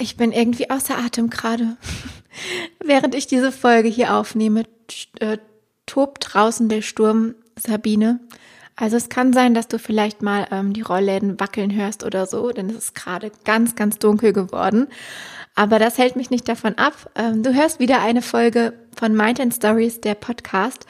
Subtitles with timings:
[0.00, 1.76] ich bin irgendwie außer Atem gerade.
[2.84, 4.64] Während ich diese Folge hier aufnehme,
[5.20, 5.38] äh,
[5.86, 8.20] tobt draußen der Sturm Sabine.
[8.76, 12.50] Also es kann sein, dass du vielleicht mal ähm, die Rollläden wackeln hörst oder so,
[12.50, 14.88] denn es ist gerade ganz, ganz dunkel geworden.
[15.54, 17.10] Aber das hält mich nicht davon ab.
[17.14, 20.86] Ähm, du hörst wieder eine Folge von Mind and Stories, der Podcast.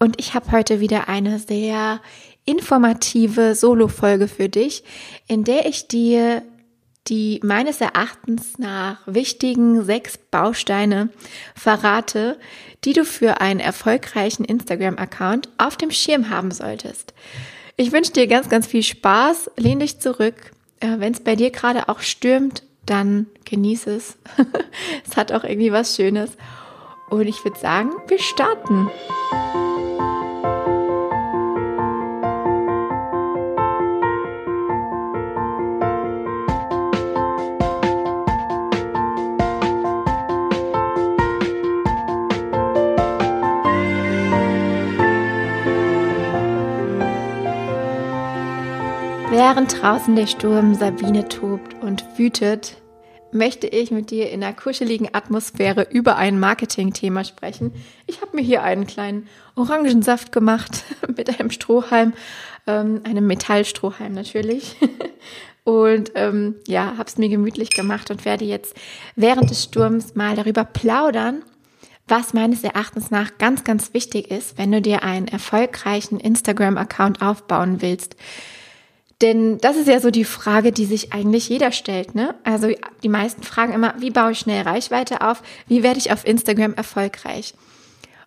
[0.00, 2.00] Und ich habe heute wieder eine sehr
[2.44, 4.82] informative Solo-Folge für dich,
[5.26, 6.42] in der ich dir
[7.08, 11.08] die meines Erachtens nach wichtigen sechs Bausteine
[11.54, 12.38] verrate,
[12.84, 17.14] die du für einen erfolgreichen Instagram-Account auf dem Schirm haben solltest.
[17.76, 19.50] Ich wünsche dir ganz, ganz viel Spaß.
[19.56, 20.34] Lehn dich zurück.
[20.80, 24.18] Äh, Wenn es bei dir gerade auch stürmt, dann genieße es.
[25.08, 26.30] es hat auch irgendwie was Schönes.
[27.10, 28.90] Und ich würde sagen, wir starten.
[49.68, 52.78] Draußen der Sturm Sabine tobt und wütet,
[53.32, 57.72] möchte ich mit dir in einer kuscheligen Atmosphäre über ein Marketing-Thema sprechen.
[58.06, 60.84] Ich habe mir hier einen kleinen Orangensaft gemacht
[61.16, 62.14] mit einem Strohhalm,
[62.66, 64.76] ähm, einem Metallstrohhalm natürlich.
[65.64, 68.74] Und ähm, ja, habe es mir gemütlich gemacht und werde jetzt
[69.16, 71.42] während des Sturms mal darüber plaudern,
[72.06, 77.82] was meines Erachtens nach ganz, ganz wichtig ist, wenn du dir einen erfolgreichen Instagram-Account aufbauen
[77.82, 78.16] willst.
[79.20, 82.14] Denn das ist ja so die Frage, die sich eigentlich jeder stellt.
[82.14, 82.36] Ne?
[82.44, 82.68] Also
[83.02, 85.42] die meisten fragen immer, wie baue ich schnell Reichweite auf?
[85.66, 87.54] Wie werde ich auf Instagram erfolgreich?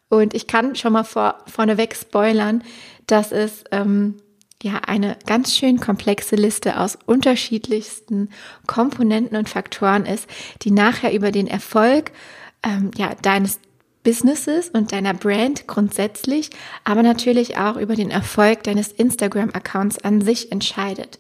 [0.09, 2.63] Und ich kann schon mal vor, vorneweg spoilern,
[3.07, 4.17] dass es ähm,
[4.61, 8.29] ja eine ganz schön komplexe Liste aus unterschiedlichsten
[8.67, 10.27] Komponenten und Faktoren ist,
[10.63, 12.11] die nachher über den Erfolg
[12.63, 13.59] ähm, ja, deines
[14.03, 16.49] Businesses und deiner Brand grundsätzlich,
[16.83, 21.19] aber natürlich auch über den Erfolg deines Instagram-Accounts an sich entscheidet.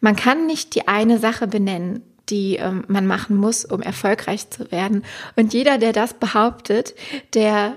[0.00, 4.70] Man kann nicht die eine Sache benennen, die ähm, man machen muss, um erfolgreich zu
[4.70, 5.04] werden.
[5.36, 6.94] Und jeder, der das behauptet,
[7.34, 7.76] der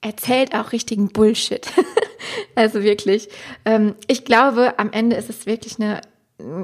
[0.00, 1.66] erzählt auch richtigen Bullshit.
[2.54, 3.28] also wirklich.
[3.64, 6.00] Ähm, ich glaube, am Ende ist es wirklich eine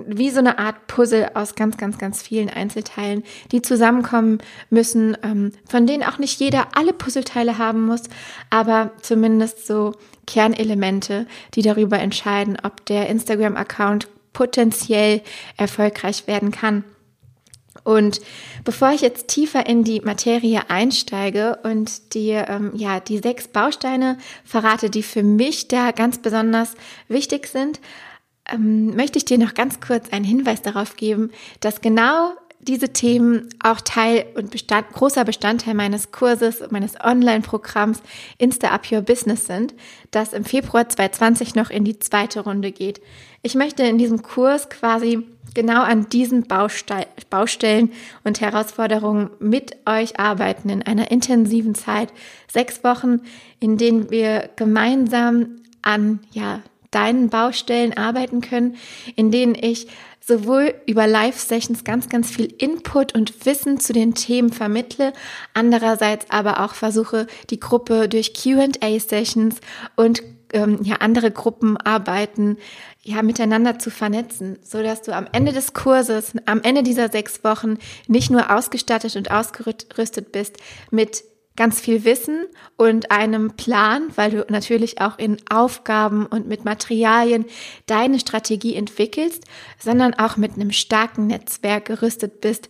[0.07, 3.23] wie so eine Art Puzzle aus ganz, ganz, ganz vielen Einzelteilen,
[3.53, 4.39] die zusammenkommen
[4.71, 8.03] müssen, ähm, von denen auch nicht jeder alle Puzzleteile haben muss,
[8.51, 9.95] aber zumindest so
[10.27, 15.23] Kernelemente, die darüber entscheiden, ob der Instagram-Account potenziell
[15.57, 16.85] erfolgreich werden kann.
[17.85, 18.21] Und
[18.65, 24.19] bevor ich jetzt tiefer in die Materie einsteige und dir ähm, ja die sechs Bausteine
[24.45, 26.75] verrate, die für mich da ganz besonders
[27.07, 27.81] wichtig sind,
[28.53, 31.31] ähm, möchte ich dir noch ganz kurz einen Hinweis darauf geben,
[31.61, 38.03] dass genau diese Themen auch Teil und Bestand, großer Bestandteil meines Kurses, meines Online-Programms
[38.39, 39.75] Insta Up Your Business sind,
[40.11, 43.01] das im Februar 2020 noch in die zweite Runde geht.
[43.43, 45.23] Ich möchte in diesem Kurs quasi
[45.55, 47.93] genau an diesen Bauste Baustellen
[48.25, 52.13] und Herausforderungen mit euch arbeiten in einer intensiven Zeit.
[52.53, 53.21] Sechs Wochen,
[53.61, 58.77] in denen wir gemeinsam an, ja, deinen Baustellen arbeiten können,
[59.15, 59.89] in denen ich
[60.21, 65.13] sowohl über Live-Sessions ganz, ganz viel Input und Wissen zu den Themen vermittle,
[65.55, 69.61] andererseits aber auch versuche, die Gruppe durch QA-Sessions
[69.95, 72.59] und ähm, ja, andere Gruppenarbeiten
[73.03, 77.45] ja, miteinander zu vernetzen, so dass du am Ende des Kurses, am Ende dieser sechs
[77.45, 80.57] Wochen nicht nur ausgestattet und ausgerüstet bist
[80.91, 81.23] mit
[81.57, 82.47] ganz viel Wissen
[82.77, 87.47] und einem Plan, weil du natürlich auch in Aufgaben und mit Materialien
[87.87, 89.45] deine Strategie entwickelst,
[89.79, 92.69] sondern auch mit einem starken Netzwerk gerüstet bist,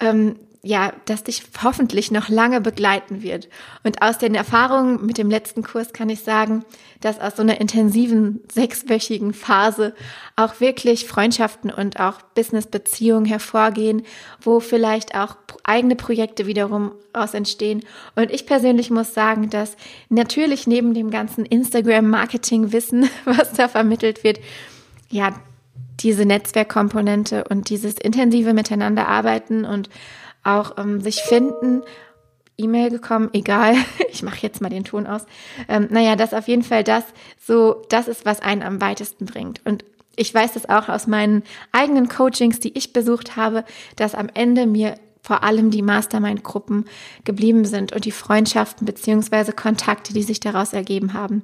[0.00, 3.48] ähm, ja, das dich hoffentlich noch lange begleiten wird.
[3.84, 6.64] Und aus den Erfahrungen mit dem letzten Kurs kann ich sagen,
[7.00, 9.94] dass aus so einer intensiven sechswöchigen Phase
[10.34, 14.02] auch wirklich Freundschaften und auch Business-Beziehungen hervorgehen,
[14.40, 17.84] wo vielleicht auch eigene Projekte wiederum aus entstehen.
[18.16, 19.76] Und ich persönlich muss sagen, dass
[20.08, 24.40] natürlich neben dem ganzen Instagram-Marketing-Wissen, was da vermittelt wird,
[25.08, 25.34] ja,
[26.00, 29.88] diese Netzwerkkomponente und dieses intensive Miteinanderarbeiten und
[30.48, 31.82] auch ähm, sich finden.
[32.56, 33.76] E-Mail gekommen, egal,
[34.10, 35.24] ich mache jetzt mal den Ton aus.
[35.68, 37.04] Ähm, naja, das auf jeden Fall das,
[37.40, 39.60] so, das ist, was einen am weitesten bringt.
[39.64, 39.84] Und
[40.16, 43.64] ich weiß das auch aus meinen eigenen Coachings, die ich besucht habe,
[43.94, 46.86] dass am Ende mir vor allem die Mastermind-Gruppen
[47.24, 51.42] geblieben sind und die Freundschaften beziehungsweise Kontakte, die sich daraus ergeben haben.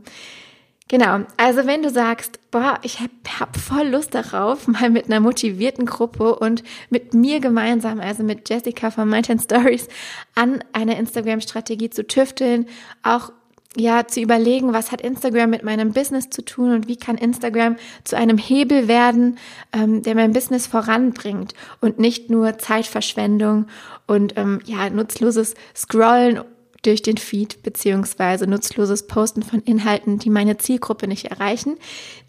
[0.88, 3.10] Genau, also wenn du sagst, boah, ich hab,
[3.40, 8.48] hab voll Lust darauf, mal mit einer motivierten Gruppe und mit mir gemeinsam, also mit
[8.48, 9.88] Jessica von Mountain Stories,
[10.34, 12.66] an einer Instagram-Strategie zu tüfteln,
[13.02, 13.32] auch
[13.76, 17.76] ja, zu überlegen, was hat Instagram mit meinem Business zu tun und wie kann Instagram
[18.04, 19.38] zu einem Hebel werden,
[19.72, 23.66] ähm, der mein Business voranbringt und nicht nur Zeitverschwendung
[24.06, 26.40] und ähm, ja, nutzloses Scrollen
[26.86, 31.76] durch den Feed beziehungsweise nutzloses Posten von Inhalten, die meine Zielgruppe nicht erreichen,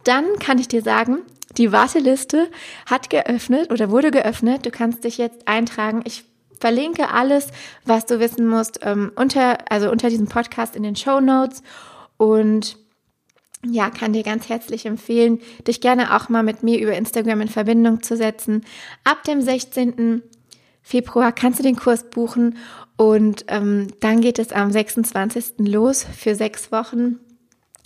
[0.04, 1.20] dann kann ich dir sagen,
[1.58, 2.50] die Warteliste
[2.86, 4.66] hat geöffnet oder wurde geöffnet.
[4.66, 6.02] Du kannst dich jetzt eintragen.
[6.06, 6.26] Ich
[6.60, 7.50] verlinke alles,
[7.86, 11.62] was du wissen musst, ähm, unter, also unter diesem Podcast in den Show Notes
[12.18, 12.78] und
[13.68, 17.48] ja, kann dir ganz herzlich empfehlen, dich gerne auch mal mit mir über Instagram in
[17.48, 18.64] Verbindung zu setzen.
[19.04, 20.22] Ab dem 16.
[20.86, 22.60] Februar kannst du den Kurs buchen
[22.96, 25.56] und ähm, dann geht es am 26.
[25.58, 27.16] los für sechs Wochen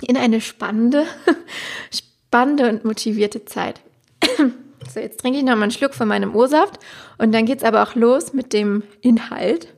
[0.01, 1.06] in eine spannende,
[2.28, 3.80] spannende und motivierte Zeit.
[4.94, 6.78] so, jetzt trinke ich noch mal einen Schluck von meinem O-Saft
[7.18, 9.74] und dann geht es aber auch los mit dem Inhalt.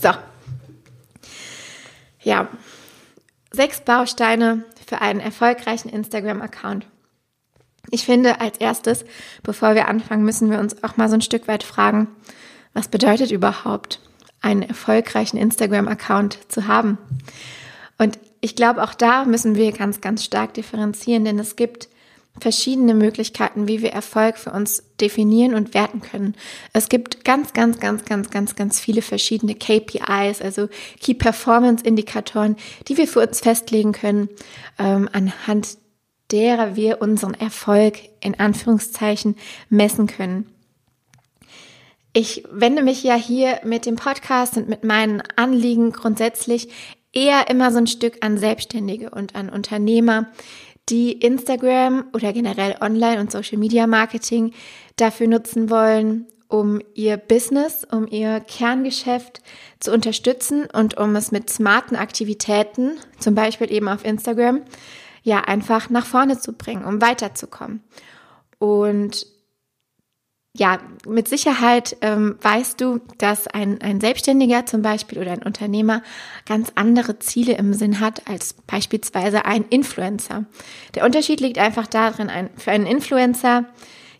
[0.00, 0.10] So.
[2.22, 2.48] Ja,
[3.50, 6.86] sechs Bausteine für einen erfolgreichen Instagram-Account.
[7.94, 9.04] Ich finde, als erstes,
[9.44, 12.08] bevor wir anfangen, müssen wir uns auch mal so ein Stück weit fragen,
[12.72, 14.00] was bedeutet überhaupt,
[14.40, 16.98] einen erfolgreichen Instagram-Account zu haben?
[17.96, 21.88] Und ich glaube, auch da müssen wir ganz, ganz stark differenzieren, denn es gibt
[22.40, 26.34] verschiedene Möglichkeiten, wie wir Erfolg für uns definieren und werten können.
[26.72, 30.68] Es gibt ganz, ganz, ganz, ganz, ganz, ganz viele verschiedene KPIs, also
[31.00, 32.56] Key Performance Indikatoren,
[32.88, 34.28] die wir für uns festlegen können,
[34.80, 35.78] ähm, anhand
[36.30, 39.36] derer wir unseren Erfolg in Anführungszeichen
[39.68, 40.46] messen können.
[42.12, 46.68] Ich wende mich ja hier mit dem Podcast und mit meinen Anliegen grundsätzlich
[47.12, 50.28] eher immer so ein Stück an Selbstständige und an Unternehmer,
[50.88, 54.52] die Instagram oder generell Online- und Social-Media-Marketing
[54.96, 59.40] dafür nutzen wollen, um ihr Business, um ihr Kerngeschäft
[59.80, 64.62] zu unterstützen und um es mit smarten Aktivitäten, zum Beispiel eben auf Instagram,
[65.24, 67.82] ja einfach nach vorne zu bringen, um weiterzukommen.
[68.58, 69.26] Und
[70.56, 70.78] ja,
[71.08, 76.02] mit Sicherheit ähm, weißt du, dass ein, ein Selbstständiger zum Beispiel oder ein Unternehmer
[76.46, 80.44] ganz andere Ziele im Sinn hat als beispielsweise ein Influencer.
[80.94, 83.64] Der Unterschied liegt einfach darin, ein, für einen Influencer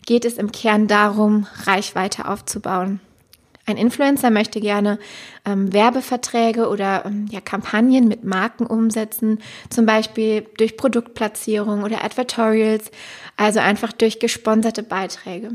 [0.07, 3.01] geht es im Kern darum, Reichweite aufzubauen.
[3.67, 4.99] Ein Influencer möchte gerne
[5.47, 9.41] ähm, Werbeverträge oder ähm, ja, Kampagnen mit Marken umsetzen,
[9.71, 12.91] zum Beispiel durch Produktplatzierung oder Advertorials,
[13.37, 15.53] also einfach durch gesponserte Beiträge.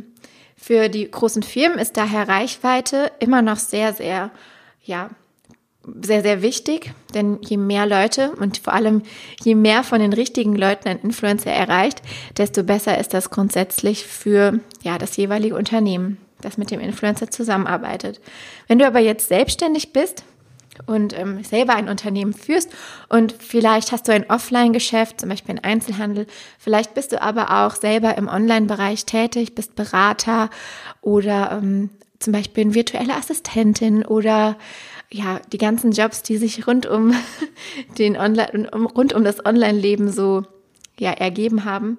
[0.57, 4.31] Für die großen Firmen ist daher Reichweite immer noch sehr, sehr,
[4.83, 5.09] ja,
[6.01, 9.03] sehr, sehr wichtig, denn je mehr Leute und vor allem
[9.43, 12.01] je mehr von den richtigen Leuten ein Influencer erreicht,
[12.37, 18.19] desto besser ist das grundsätzlich für ja, das jeweilige Unternehmen das mit dem Influencer zusammenarbeitet.
[18.67, 20.23] Wenn du aber jetzt selbstständig bist
[20.85, 22.71] und ähm, selber ein Unternehmen führst
[23.09, 26.27] und vielleicht hast du ein Offline-Geschäft, zum Beispiel ein Einzelhandel,
[26.57, 30.49] vielleicht bist du aber auch selber im Online-Bereich tätig, bist Berater
[31.01, 31.89] oder ähm,
[32.19, 34.57] zum Beispiel eine virtuelle Assistentin oder
[35.11, 37.13] ja, die ganzen Jobs, die sich rund um
[37.97, 40.43] den Online, rund um das Online-Leben so
[40.99, 41.97] ja, ergeben haben,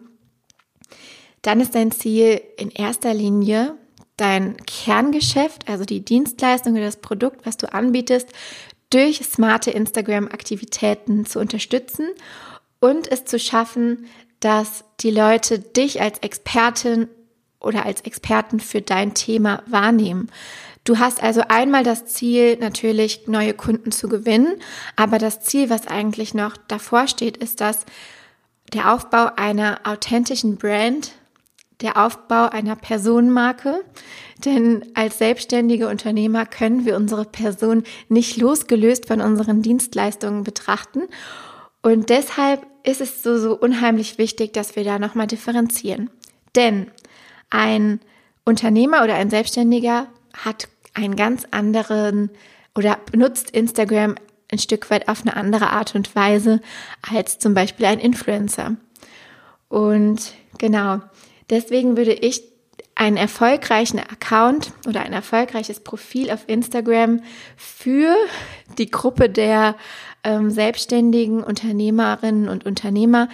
[1.43, 3.75] dann ist dein Ziel in erster Linie
[4.21, 8.29] dein Kerngeschäft, also die Dienstleistung oder das Produkt, was du anbietest,
[8.91, 12.09] durch smarte Instagram-Aktivitäten zu unterstützen
[12.81, 14.07] und es zu schaffen,
[14.41, 17.09] dass die Leute dich als Expertin
[17.61, 20.31] oder als Experten für dein Thema wahrnehmen.
[20.85, 24.57] Du hast also einmal das Ziel, natürlich neue Kunden zu gewinnen,
[24.97, 27.85] aber das Ziel, was eigentlich noch davor steht, ist, dass
[28.73, 31.13] der Aufbau einer authentischen Brand
[31.81, 33.85] der Aufbau einer Personenmarke.
[34.45, 41.03] Denn als selbstständige Unternehmer können wir unsere Person nicht losgelöst von unseren Dienstleistungen betrachten.
[41.83, 46.11] Und deshalb ist es so, so unheimlich wichtig, dass wir da nochmal differenzieren.
[46.55, 46.91] Denn
[47.51, 48.01] ein
[48.45, 52.31] Unternehmer oder ein Selbstständiger hat einen ganz anderen
[52.75, 54.17] oder benutzt Instagram
[54.51, 56.61] ein Stück weit auf eine andere Art und Weise
[57.09, 58.77] als zum Beispiel ein Influencer.
[59.69, 61.01] Und genau,
[61.51, 62.43] Deswegen würde ich
[62.95, 67.21] einen erfolgreichen Account oder ein erfolgreiches Profil auf Instagram
[67.57, 68.15] für
[68.79, 69.77] die Gruppe der
[70.23, 73.29] ähm, selbstständigen Unternehmerinnen und Unternehmer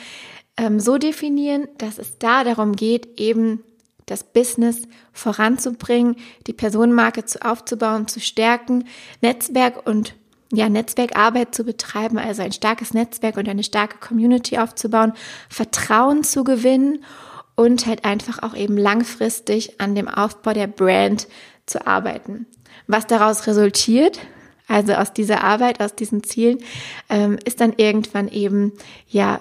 [0.57, 3.63] ähm, so definieren, dass es da darum geht, eben
[4.07, 4.83] das Business
[5.13, 8.85] voranzubringen, die Personenmarke zu aufzubauen, zu stärken,
[9.21, 10.15] Netzwerk und
[10.53, 15.13] ja, Netzwerkarbeit zu betreiben, also ein starkes Netzwerk und eine starke Community aufzubauen,
[15.49, 17.05] Vertrauen zu gewinnen
[17.57, 21.27] und halt einfach auch eben langfristig an dem Aufbau der Brand
[21.65, 22.47] zu arbeiten.
[22.87, 24.21] Was daraus resultiert,
[24.69, 26.59] also aus dieser Arbeit, aus diesen Zielen,
[27.09, 28.73] ähm, ist dann irgendwann eben
[29.09, 29.41] ja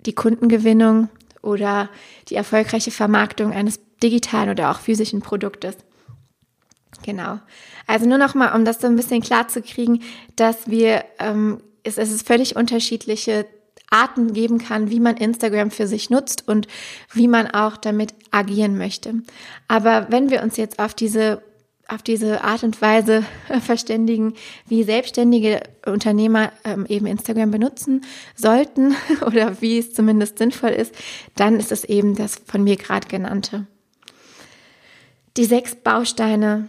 [0.00, 1.08] die Kundengewinnung
[1.42, 1.90] oder
[2.28, 5.76] die erfolgreiche Vermarktung eines digitalen oder auch physischen Produktes.
[7.02, 7.38] Genau.
[7.86, 10.02] Also nur noch mal, um das so ein bisschen klar zu kriegen,
[10.36, 13.46] dass wir ähm, es, es ist völlig unterschiedliche
[13.90, 16.66] Arten geben kann, wie man Instagram für sich nutzt und
[17.12, 19.14] wie man auch damit agieren möchte.
[19.68, 21.42] Aber wenn wir uns jetzt auf diese
[21.88, 23.24] auf diese Art und Weise
[23.60, 24.34] verständigen,
[24.66, 30.94] wie selbstständige Unternehmer ähm, eben Instagram benutzen sollten oder wie es zumindest sinnvoll ist,
[31.36, 33.66] dann ist es eben das von mir gerade genannte.
[35.36, 36.68] Die sechs Bausteine,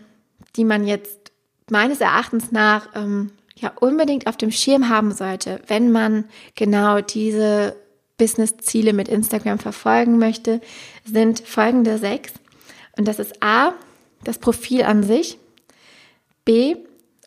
[0.56, 1.32] die man jetzt
[1.70, 7.76] meines Erachtens nach ähm, ja unbedingt auf dem Schirm haben sollte, wenn man genau diese
[8.18, 10.62] Business-Ziele mit Instagram verfolgen möchte,
[11.06, 12.34] sind folgende sechs.
[12.98, 13.74] Und das ist A,
[14.24, 15.38] das Profil an sich.
[16.46, 16.76] B,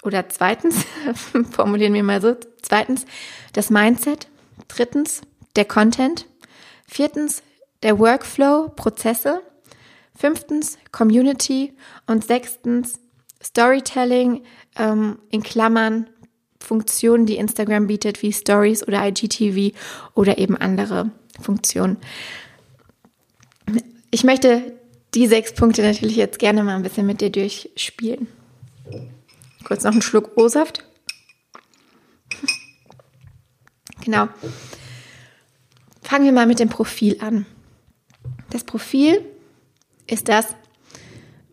[0.03, 0.85] oder zweitens,
[1.51, 3.07] formulieren wir mal so, zweitens,
[3.53, 4.29] das Mindset.
[4.69, 5.23] Drittens,
[5.57, 6.27] der Content.
[6.87, 7.43] Viertens,
[7.83, 9.43] der Workflow, Prozesse.
[10.17, 11.75] Fünftens, Community.
[12.07, 12.99] Und sechstens,
[13.43, 14.43] Storytelling
[14.77, 16.11] ähm, in Klammern
[16.61, 19.77] Funktionen, die Instagram bietet, wie Stories oder IGTV
[20.15, 21.97] oder eben andere Funktionen.
[24.11, 24.73] Ich möchte
[25.15, 28.29] die sechs Punkte natürlich jetzt gerne mal ein bisschen mit dir durchspielen.
[29.65, 30.85] Kurz noch einen Schluck O-Saft.
[34.05, 34.29] Genau.
[36.03, 37.47] Fangen wir mal mit dem Profil an.
[38.51, 39.25] Das Profil
[40.07, 40.47] ist das,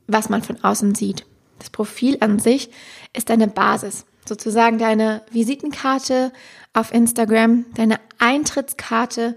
[0.08, 1.26] was man von außen sieht.
[1.60, 2.70] Das Profil an sich
[3.14, 6.32] ist eine Basis, sozusagen deine Visitenkarte
[6.74, 9.36] auf Instagram, deine Eintrittskarte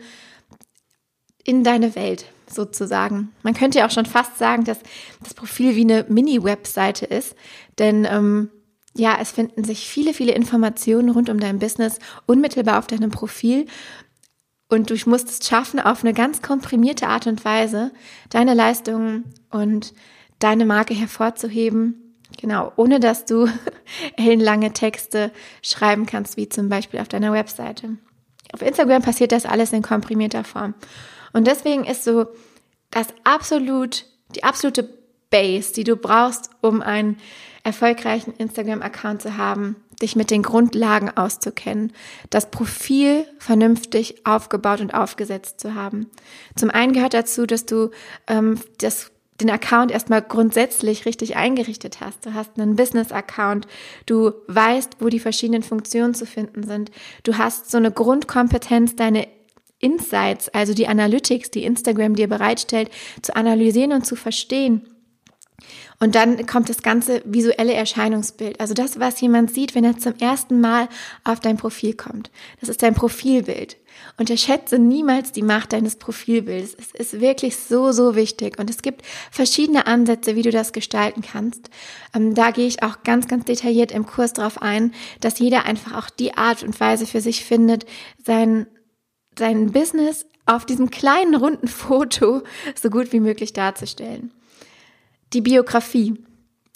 [1.45, 3.33] in deine Welt sozusagen.
[3.43, 4.79] Man könnte ja auch schon fast sagen, dass
[5.23, 7.35] das Profil wie eine Mini-Webseite ist,
[7.79, 8.51] denn ähm,
[8.95, 13.67] ja, es finden sich viele, viele Informationen rund um dein Business unmittelbar auf deinem Profil
[14.69, 17.93] und du musst es schaffen, auf eine ganz komprimierte Art und Weise
[18.31, 19.95] deine Leistungen und
[20.39, 23.49] deine Marke hervorzuheben Genau, ohne dass du
[24.17, 25.31] ellenlange Texte
[25.63, 27.97] schreiben kannst, wie zum Beispiel auf deiner Webseite.
[28.53, 30.75] Auf Instagram passiert das alles in komprimierter Form.
[31.33, 32.27] Und deswegen ist so
[32.91, 34.89] das absolut, die absolute
[35.31, 37.19] Base, die du brauchst, um einen
[37.63, 41.93] erfolgreichen Instagram-Account zu haben, dich mit den Grundlagen auszukennen,
[42.31, 46.11] das Profil vernünftig aufgebaut und aufgesetzt zu haben.
[46.57, 47.91] Zum einen gehört dazu, dass du
[48.27, 52.25] ähm, das den Account erstmal grundsätzlich richtig eingerichtet hast.
[52.27, 53.67] Du hast einen Business-Account,
[54.07, 56.91] du weißt, wo die verschiedenen Funktionen zu finden sind.
[57.23, 59.27] Du hast so eine Grundkompetenz, deine
[59.79, 62.91] Insights, also die Analytics, die Instagram dir bereitstellt,
[63.23, 64.87] zu analysieren und zu verstehen.
[65.99, 68.61] Und dann kommt das ganze visuelle Erscheinungsbild.
[68.61, 70.89] Also das, was jemand sieht, wenn er zum ersten Mal
[71.25, 72.31] auf dein Profil kommt.
[72.61, 73.77] Das ist dein Profilbild.
[74.21, 76.77] Unterschätze niemals die Macht deines Profilbildes.
[76.79, 78.59] Es ist wirklich so, so wichtig.
[78.59, 79.01] Und es gibt
[79.31, 81.71] verschiedene Ansätze, wie du das gestalten kannst.
[82.15, 85.97] Ähm, da gehe ich auch ganz, ganz detailliert im Kurs drauf ein, dass jeder einfach
[85.97, 87.87] auch die Art und Weise für sich findet,
[88.23, 88.67] sein,
[89.39, 92.43] sein Business auf diesem kleinen runden Foto
[92.79, 94.33] so gut wie möglich darzustellen.
[95.33, 96.23] Die Biografie.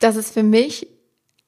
[0.00, 0.86] Das ist für mich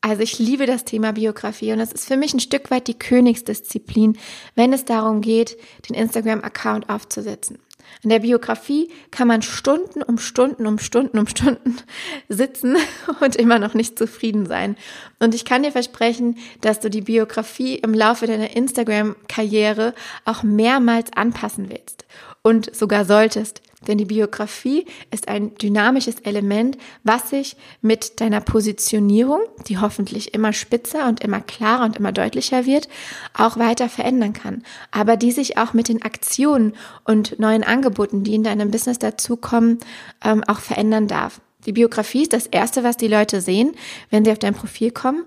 [0.07, 2.97] also ich liebe das Thema Biografie und es ist für mich ein Stück weit die
[2.97, 4.17] Königsdisziplin,
[4.55, 5.57] wenn es darum geht,
[5.89, 7.59] den Instagram-Account aufzusetzen.
[8.05, 11.77] In der Biografie kann man Stunden um Stunden um Stunden um Stunden
[12.29, 12.77] sitzen
[13.21, 14.77] und immer noch nicht zufrieden sein.
[15.19, 19.93] Und ich kann dir versprechen, dass du die Biografie im Laufe deiner Instagram-Karriere
[20.25, 22.05] auch mehrmals anpassen willst
[22.43, 23.61] und sogar solltest.
[23.87, 30.53] Denn die Biografie ist ein dynamisches Element, was sich mit deiner Positionierung, die hoffentlich immer
[30.53, 32.89] spitzer und immer klarer und immer deutlicher wird,
[33.35, 34.63] auch weiter verändern kann.
[34.91, 36.75] Aber die sich auch mit den Aktionen
[37.05, 39.79] und neuen Angeboten, die in deinem Business dazukommen,
[40.25, 41.41] ähm, auch verändern darf.
[41.67, 43.75] Die Biografie ist das Erste, was die Leute sehen,
[44.11, 45.25] wenn sie auf dein Profil kommen.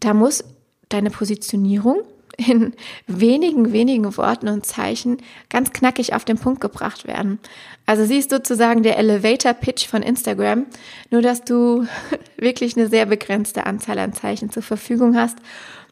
[0.00, 0.44] Da muss
[0.88, 2.02] deine Positionierung
[2.36, 2.74] in
[3.06, 5.18] wenigen, wenigen Worten und Zeichen
[5.50, 7.38] ganz knackig auf den Punkt gebracht werden.
[7.86, 10.66] Also sie ist sozusagen der Elevator Pitch von Instagram,
[11.10, 11.86] nur dass du
[12.36, 15.38] wirklich eine sehr begrenzte Anzahl an Zeichen zur Verfügung hast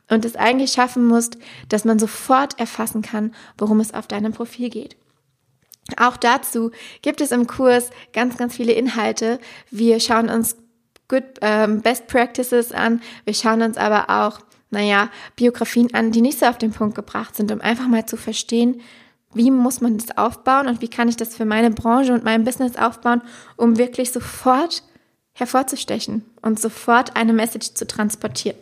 [0.09, 4.70] und es eigentlich schaffen musst, dass man sofort erfassen kann, worum es auf deinem Profil
[4.70, 4.97] geht.
[5.97, 6.70] Auch dazu
[7.02, 9.40] gibt es im Kurs ganz, ganz viele Inhalte.
[9.70, 10.56] Wir schauen uns
[11.09, 13.02] Good ähm, Best Practices an.
[13.25, 17.36] Wir schauen uns aber auch naja, Biografien an, die nicht so auf den Punkt gebracht
[17.36, 18.80] sind, um einfach mal zu verstehen,
[19.34, 22.44] wie muss man das aufbauen und wie kann ich das für meine Branche und mein
[22.44, 23.22] Business aufbauen,
[23.56, 24.82] um wirklich sofort
[25.32, 28.56] hervorzustechen und sofort eine Message zu transportieren.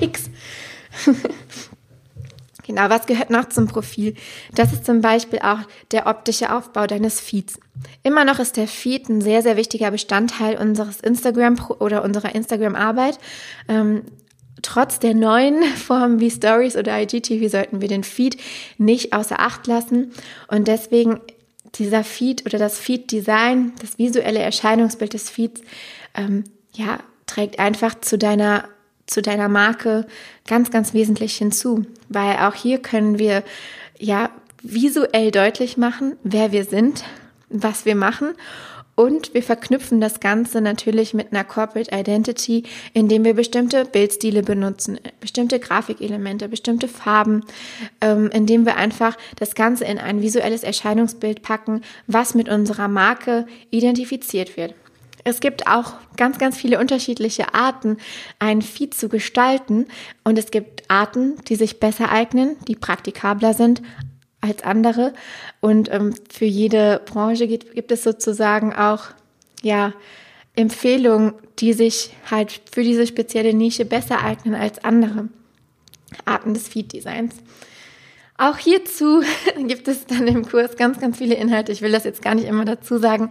[0.00, 0.30] X.
[2.66, 4.14] genau, was gehört noch zum Profil?
[4.54, 5.60] Das ist zum Beispiel auch
[5.92, 7.58] der optische Aufbau deines Feeds.
[8.02, 13.18] Immer noch ist der Feed ein sehr, sehr wichtiger Bestandteil unseres Instagram oder unserer Instagram-Arbeit.
[13.68, 14.02] Ähm,
[14.66, 18.36] trotz der neuen Formen wie Stories oder IGTV sollten wir den Feed
[18.78, 20.12] nicht außer Acht lassen.
[20.48, 21.20] Und deswegen
[21.76, 25.60] dieser Feed oder das Feed-Design, das visuelle Erscheinungsbild des Feeds,
[26.14, 28.64] ähm, ja, trägt einfach zu deiner
[29.06, 30.04] zu deiner Marke
[30.48, 33.44] ganz, ganz wesentlich hinzu, weil auch hier können wir
[34.00, 34.30] ja
[34.62, 37.04] visuell deutlich machen, wer wir sind,
[37.48, 38.34] was wir machen
[38.96, 44.98] und wir verknüpfen das Ganze natürlich mit einer Corporate Identity, indem wir bestimmte Bildstile benutzen,
[45.20, 47.44] bestimmte Grafikelemente, bestimmte Farben,
[48.00, 53.46] ähm, indem wir einfach das Ganze in ein visuelles Erscheinungsbild packen, was mit unserer Marke
[53.70, 54.74] identifiziert wird.
[55.24, 57.96] Es gibt auch ganz, ganz viele unterschiedliche Arten,
[58.38, 59.86] ein Feed zu gestalten.
[60.22, 63.82] Und es gibt Arten, die sich besser eignen, die praktikabler sind,
[64.46, 65.12] als andere.
[65.60, 69.04] Und ähm, für jede Branche gibt, gibt es sozusagen auch
[69.62, 69.92] ja,
[70.54, 75.28] Empfehlungen, die sich halt für diese spezielle Nische besser eignen als andere
[76.24, 77.34] Arten des Feed-Designs.
[78.38, 79.22] Auch hierzu
[79.66, 81.72] gibt es dann im Kurs ganz, ganz viele Inhalte.
[81.72, 83.30] Ich will das jetzt gar nicht immer dazu sagen.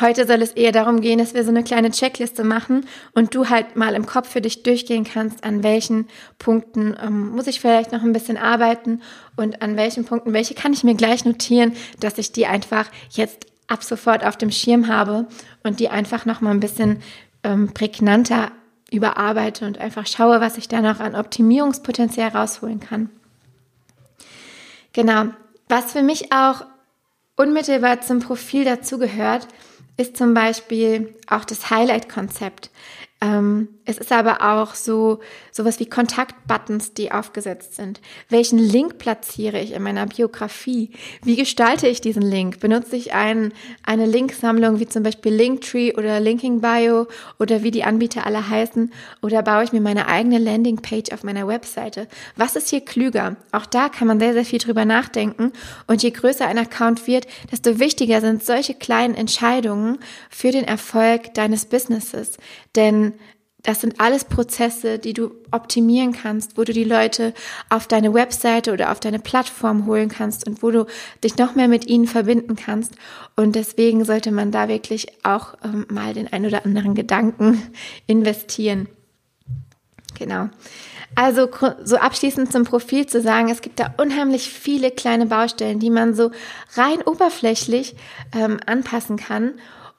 [0.00, 3.48] Heute soll es eher darum gehen, dass wir so eine kleine Checkliste machen und du
[3.48, 7.92] halt mal im Kopf für dich durchgehen kannst, an welchen Punkten ähm, muss ich vielleicht
[7.92, 9.02] noch ein bisschen arbeiten
[9.36, 13.46] und an welchen Punkten, welche kann ich mir gleich notieren, dass ich die einfach jetzt
[13.66, 15.26] ab sofort auf dem Schirm habe
[15.62, 17.02] und die einfach noch mal ein bisschen
[17.44, 18.50] ähm, prägnanter
[18.90, 23.10] überarbeite und einfach schaue, was ich da noch an Optimierungspotenzial rausholen kann.
[24.98, 25.26] Genau.
[25.68, 26.66] Was für mich auch
[27.36, 29.46] unmittelbar zum Profil dazugehört,
[29.96, 32.72] ist zum Beispiel auch das Highlight-Konzept.
[33.20, 35.18] Ähm, es ist aber auch so
[35.50, 38.00] sowas wie Kontaktbuttons, die aufgesetzt sind.
[38.28, 40.90] Welchen Link platziere ich in meiner Biografie?
[41.24, 42.60] Wie gestalte ich diesen Link?
[42.60, 43.52] Benutze ich ein,
[43.84, 47.08] eine Linksammlung wie zum Beispiel Linktree oder Linking Bio
[47.40, 48.92] oder wie die Anbieter alle heißen?
[49.20, 52.06] Oder baue ich mir meine eigene Landingpage auf meiner Webseite?
[52.36, 53.34] Was ist hier klüger?
[53.50, 55.52] Auch da kann man sehr, sehr viel drüber nachdenken.
[55.88, 59.98] Und je größer ein Account wird, desto wichtiger sind solche kleinen Entscheidungen
[60.30, 62.36] für den Erfolg deines Businesses.
[62.76, 63.07] Denn
[63.62, 67.34] das sind alles Prozesse, die du optimieren kannst, wo du die Leute
[67.68, 70.86] auf deine Webseite oder auf deine Plattform holen kannst und wo du
[71.24, 72.94] dich noch mehr mit ihnen verbinden kannst.
[73.36, 77.60] Und deswegen sollte man da wirklich auch ähm, mal den ein oder anderen Gedanken
[78.06, 78.88] investieren.
[80.16, 80.48] Genau.
[81.14, 81.48] Also
[81.82, 86.14] so abschließend zum Profil zu sagen, es gibt da unheimlich viele kleine Baustellen, die man
[86.14, 86.30] so
[86.74, 87.96] rein oberflächlich
[88.32, 89.54] ähm, anpassen kann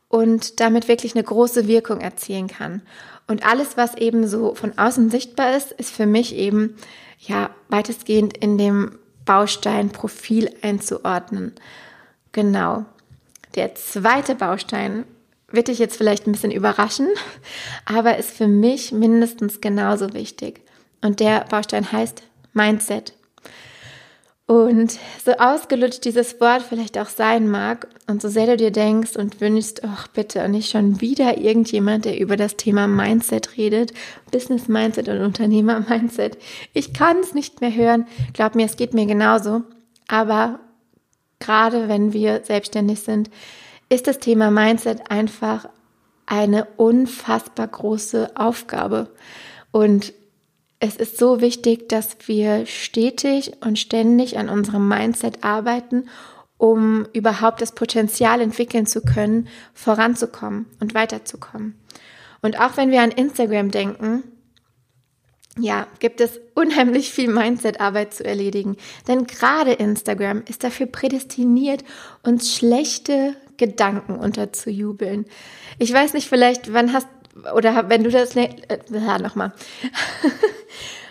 [0.09, 2.81] und damit wirklich eine große Wirkung erzielen kann.
[3.27, 6.75] Und alles, was eben so von außen sichtbar ist, ist für mich eben
[7.19, 11.53] ja weitestgehend in dem Baustein Profil einzuordnen.
[12.31, 12.85] Genau.
[13.55, 15.05] Der zweite Baustein
[15.51, 17.07] wird dich jetzt vielleicht ein bisschen überraschen,
[17.85, 20.61] aber ist für mich mindestens genauso wichtig.
[21.01, 23.13] Und der Baustein heißt Mindset.
[24.49, 29.15] Und so ausgelutscht dieses Wort vielleicht auch sein mag und so sehr du dir denkst
[29.15, 33.93] und wünschst, ach bitte, nicht schon wieder irgendjemand, der über das Thema Mindset redet,
[34.31, 36.39] Business Mindset und Unternehmer Mindset.
[36.73, 38.07] Ich kann es nicht mehr hören.
[38.33, 39.61] Glaub mir, es geht mir genauso.
[40.07, 40.59] Aber
[41.37, 43.29] gerade wenn wir selbstständig sind,
[43.87, 45.69] ist das Thema Mindset einfach
[46.25, 49.11] eine unfassbar große Aufgabe.
[49.71, 50.11] Und
[50.79, 56.07] es ist so wichtig, dass wir stetig und ständig an unserem Mindset arbeiten,
[56.57, 61.75] um überhaupt das Potenzial entwickeln zu können, voranzukommen und weiterzukommen.
[62.41, 64.23] Und auch wenn wir an Instagram denken,
[65.57, 68.77] ja, gibt es unheimlich viel Mindset-Arbeit zu erledigen.
[69.09, 71.83] Denn gerade Instagram ist dafür prädestiniert,
[72.23, 75.25] uns schlechte Gedanken unterzujubeln.
[75.77, 77.07] Ich weiß nicht, vielleicht, wann hast
[77.53, 78.49] oder wenn du das, äh,
[78.89, 79.53] ja, nochmal.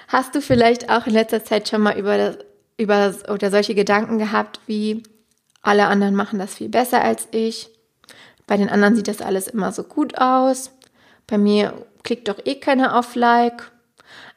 [0.08, 2.38] Hast du vielleicht auch in letzter Zeit schon mal über
[2.78, 5.02] über oder solche Gedanken gehabt, wie
[5.62, 7.68] alle anderen machen das viel besser als ich?
[8.46, 10.70] Bei den anderen sieht das alles immer so gut aus.
[11.26, 13.70] Bei mir klickt doch eh keiner auf Like.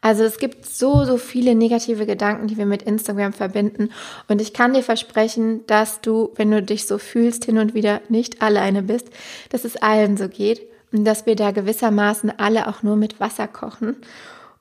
[0.02, 3.92] Also es gibt so, so viele negative Gedanken, die wir mit Instagram verbinden.
[4.28, 8.02] Und ich kann dir versprechen, dass du, wenn du dich so fühlst, hin und wieder
[8.10, 9.10] nicht alleine bist,
[9.50, 13.48] dass es allen so geht und dass wir da gewissermaßen alle auch nur mit Wasser
[13.48, 13.96] kochen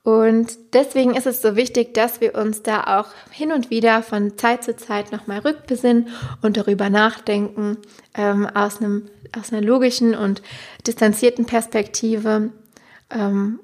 [0.02, 4.38] Und deswegen ist es so wichtig, dass wir uns da auch hin und wieder von
[4.38, 6.08] Zeit zu Zeit nochmal rückbesinnen
[6.40, 7.76] und darüber nachdenken,
[8.14, 10.40] ähm, aus, einem, aus einer logischen und
[10.86, 12.50] distanzierten Perspektive
[13.10, 13.60] ähm,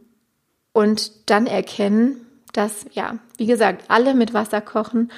[0.74, 5.10] und dann erkennen, dass, ja, wie gesagt, alle mit Wasser kochen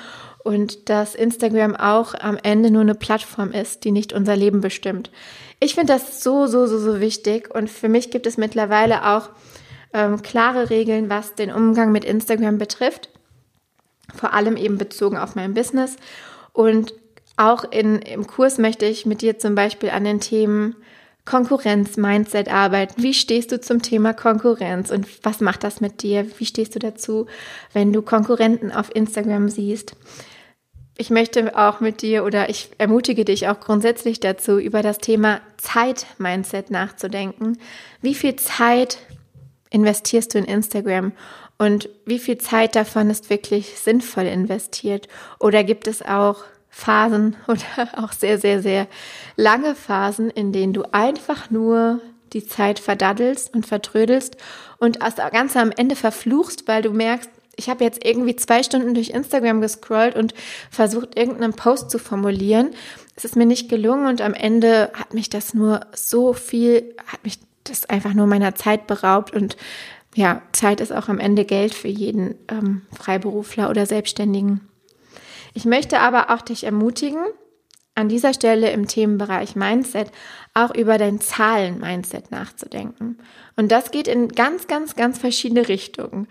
[0.44, 5.10] und dass Instagram auch am Ende nur eine Plattform ist, die nicht unser Leben bestimmt.
[5.58, 9.30] Ich finde das so, so, so, so wichtig und für mich gibt es mittlerweile auch
[9.92, 13.08] ähm, klare Regeln, was den Umgang mit Instagram betrifft.
[14.14, 15.96] Vor allem eben bezogen auf mein Business.
[16.52, 16.94] Und
[17.36, 20.74] auch in, im Kurs möchte ich mit dir zum Beispiel an den Themen
[21.24, 23.02] Konkurrenz, Mindset arbeiten.
[23.02, 26.26] Wie stehst du zum Thema Konkurrenz und was macht das mit dir?
[26.38, 27.26] Wie stehst du dazu,
[27.74, 29.94] wenn du Konkurrenten auf Instagram siehst?
[30.96, 35.40] Ich möchte auch mit dir oder ich ermutige dich auch grundsätzlich dazu, über das Thema
[35.58, 37.58] Zeit-Mindset nachzudenken.
[38.00, 38.98] Wie viel Zeit
[39.70, 41.12] investierst du in Instagram
[41.58, 45.08] und wie viel Zeit davon ist wirklich sinnvoll investiert?
[45.40, 48.86] Oder gibt es auch Phasen oder auch sehr, sehr, sehr
[49.36, 52.00] lange Phasen, in denen du einfach nur
[52.32, 54.36] die Zeit verdaddelst und vertrödelst
[54.78, 59.10] und ganz am Ende verfluchst, weil du merkst, ich habe jetzt irgendwie zwei Stunden durch
[59.10, 60.32] Instagram gescrollt und
[60.70, 62.70] versucht, irgendeinen Post zu formulieren.
[63.16, 67.24] Es ist mir nicht gelungen und am Ende hat mich das nur so viel, hat
[67.24, 67.38] mich
[67.70, 69.56] das einfach nur meiner Zeit beraubt und
[70.14, 74.68] ja, Zeit ist auch am Ende Geld für jeden ähm, Freiberufler oder Selbstständigen.
[75.54, 77.24] Ich möchte aber auch dich ermutigen,
[77.94, 80.12] an dieser Stelle im Themenbereich Mindset
[80.54, 83.18] auch über dein Zahlen-Mindset nachzudenken.
[83.56, 86.28] Und das geht in ganz, ganz, ganz verschiedene Richtungen.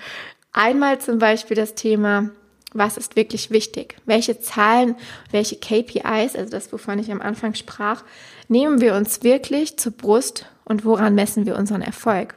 [0.53, 2.29] Einmal zum Beispiel das Thema,
[2.73, 3.95] was ist wirklich wichtig?
[4.05, 4.95] Welche Zahlen,
[5.31, 8.03] welche KPIs, also das, wovon ich am Anfang sprach,
[8.47, 12.35] nehmen wir uns wirklich zur Brust und woran messen wir unseren Erfolg?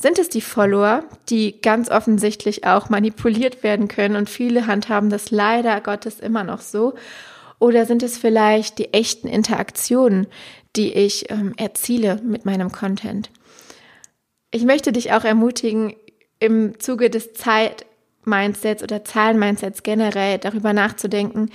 [0.00, 5.30] Sind es die Follower, die ganz offensichtlich auch manipuliert werden können und viele handhaben das
[5.30, 6.94] leider Gottes immer noch so?
[7.58, 10.26] Oder sind es vielleicht die echten Interaktionen,
[10.74, 13.30] die ich ähm, erziele mit meinem Content?
[14.50, 15.94] Ich möchte dich auch ermutigen,
[16.40, 17.34] im Zuge des
[18.30, 21.50] Zeit-Mindsets oder Zahlen-Mindsets generell darüber nachzudenken,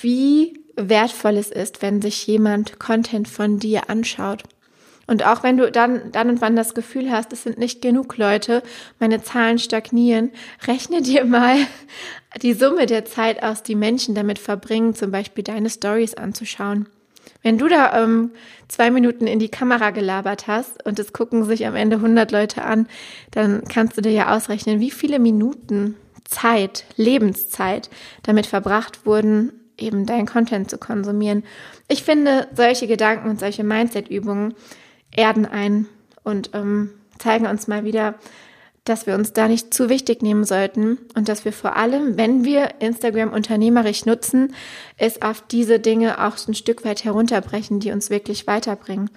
[0.00, 4.42] wie wertvoll es ist, wenn sich jemand Content von dir anschaut.
[5.06, 8.16] Und auch wenn du dann, dann und wann das Gefühl hast, es sind nicht genug
[8.16, 8.62] Leute,
[9.00, 10.30] meine Zahlen stagnieren,
[10.66, 11.56] rechne dir mal
[12.40, 16.88] die Summe der Zeit aus, die Menschen damit verbringen, zum Beispiel deine Stories anzuschauen.
[17.42, 18.30] Wenn du da ähm,
[18.68, 22.62] zwei Minuten in die Kamera gelabert hast und es gucken sich am Ende 100 Leute
[22.62, 22.86] an,
[23.32, 25.96] dann kannst du dir ja ausrechnen, wie viele Minuten
[26.32, 27.90] Zeit, Lebenszeit
[28.22, 31.44] damit verbracht wurden, eben dein Content zu konsumieren.
[31.88, 34.54] Ich finde, solche Gedanken und solche Mindset-Übungen
[35.10, 35.86] erden ein
[36.24, 38.14] und ähm, zeigen uns mal wieder,
[38.84, 42.44] dass wir uns da nicht zu wichtig nehmen sollten und dass wir vor allem, wenn
[42.44, 44.54] wir Instagram unternehmerisch nutzen,
[44.96, 49.10] es auf diese Dinge auch ein Stück weit herunterbrechen, die uns wirklich weiterbringen.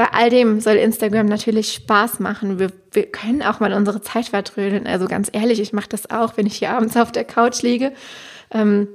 [0.00, 2.58] Bei all dem soll Instagram natürlich Spaß machen.
[2.58, 4.86] Wir, wir können auch mal unsere Zeit vertrödeln.
[4.86, 7.92] Also ganz ehrlich, ich mache das auch, wenn ich hier abends auf der Couch liege
[8.50, 8.88] ähm,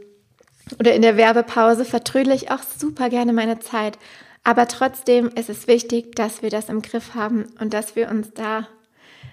[0.79, 3.99] oder in der Werbepause, vertrödle ich auch super gerne meine Zeit.
[4.43, 8.33] Aber trotzdem ist es wichtig, dass wir das im Griff haben und dass wir uns
[8.33, 8.67] da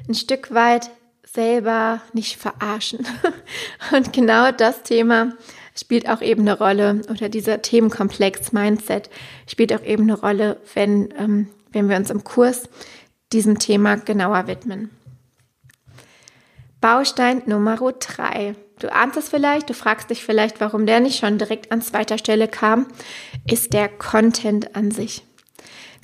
[0.07, 0.91] ein Stück weit
[1.25, 3.07] selber nicht verarschen.
[3.97, 5.33] Und genau das Thema
[5.75, 9.09] spielt auch eben eine Rolle oder dieser Themenkomplex Mindset
[9.47, 12.69] spielt auch eben eine Rolle, wenn, ähm, wenn wir uns im Kurs
[13.33, 14.91] diesem Thema genauer widmen.
[16.81, 18.55] Baustein Nummer drei.
[18.79, 22.19] Du ahnst es vielleicht, du fragst dich vielleicht, warum der nicht schon direkt an zweiter
[22.19, 22.87] Stelle kam,
[23.49, 25.23] ist der Content an sich.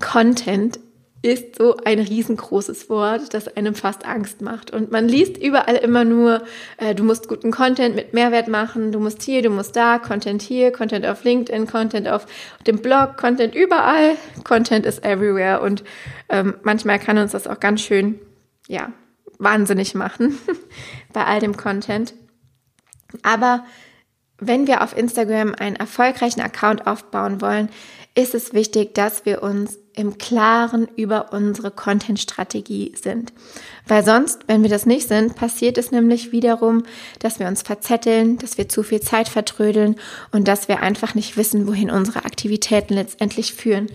[0.00, 0.78] Content
[1.20, 4.70] ist so ein riesengroßes Wort, das einem fast Angst macht.
[4.70, 6.42] Und man liest überall immer nur,
[6.76, 10.42] äh, du musst guten Content mit Mehrwert machen, du musst hier, du musst da, Content
[10.42, 12.26] hier, Content auf LinkedIn, Content auf
[12.66, 15.60] dem Blog, Content überall, Content is everywhere.
[15.60, 15.82] Und
[16.28, 18.20] ähm, manchmal kann uns das auch ganz schön,
[18.68, 18.92] ja,
[19.38, 20.38] wahnsinnig machen
[21.12, 22.14] bei all dem Content.
[23.22, 23.64] Aber
[24.40, 27.70] wenn wir auf Instagram einen erfolgreichen Account aufbauen wollen,
[28.18, 33.32] ist es wichtig, dass wir uns im Klaren über unsere Content-Strategie sind.
[33.86, 36.82] Weil sonst, wenn wir das nicht sind, passiert es nämlich wiederum,
[37.20, 39.94] dass wir uns verzetteln, dass wir zu viel Zeit vertrödeln
[40.32, 43.86] und dass wir einfach nicht wissen, wohin unsere Aktivitäten letztendlich führen.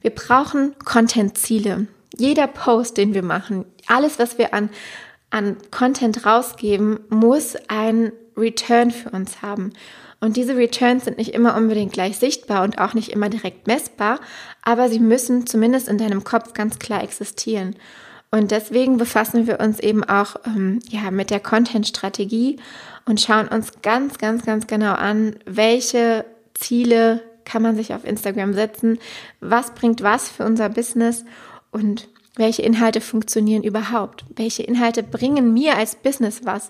[0.00, 1.86] Wir brauchen Content-Ziele.
[2.16, 4.70] Jeder Post, den wir machen, alles, was wir an,
[5.30, 9.72] an Content rausgeben, muss einen Return für uns haben.
[10.20, 14.20] Und diese Returns sind nicht immer unbedingt gleich sichtbar und auch nicht immer direkt messbar,
[14.62, 17.76] aber sie müssen zumindest in deinem Kopf ganz klar existieren.
[18.30, 22.56] Und deswegen befassen wir uns eben auch ähm, ja, mit der Content-Strategie
[23.06, 28.52] und schauen uns ganz, ganz, ganz genau an, welche Ziele kann man sich auf Instagram
[28.52, 28.98] setzen,
[29.40, 31.24] was bringt was für unser Business
[31.70, 36.68] und welche Inhalte funktionieren überhaupt, welche Inhalte bringen mir als Business was.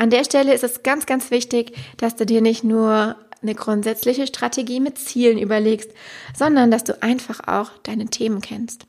[0.00, 4.26] An der Stelle ist es ganz, ganz wichtig, dass du dir nicht nur eine grundsätzliche
[4.26, 5.90] Strategie mit Zielen überlegst,
[6.34, 8.86] sondern dass du einfach auch deine Themen kennst.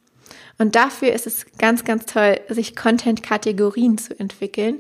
[0.58, 4.80] Und dafür ist es ganz, ganz toll, sich Content-Kategorien zu entwickeln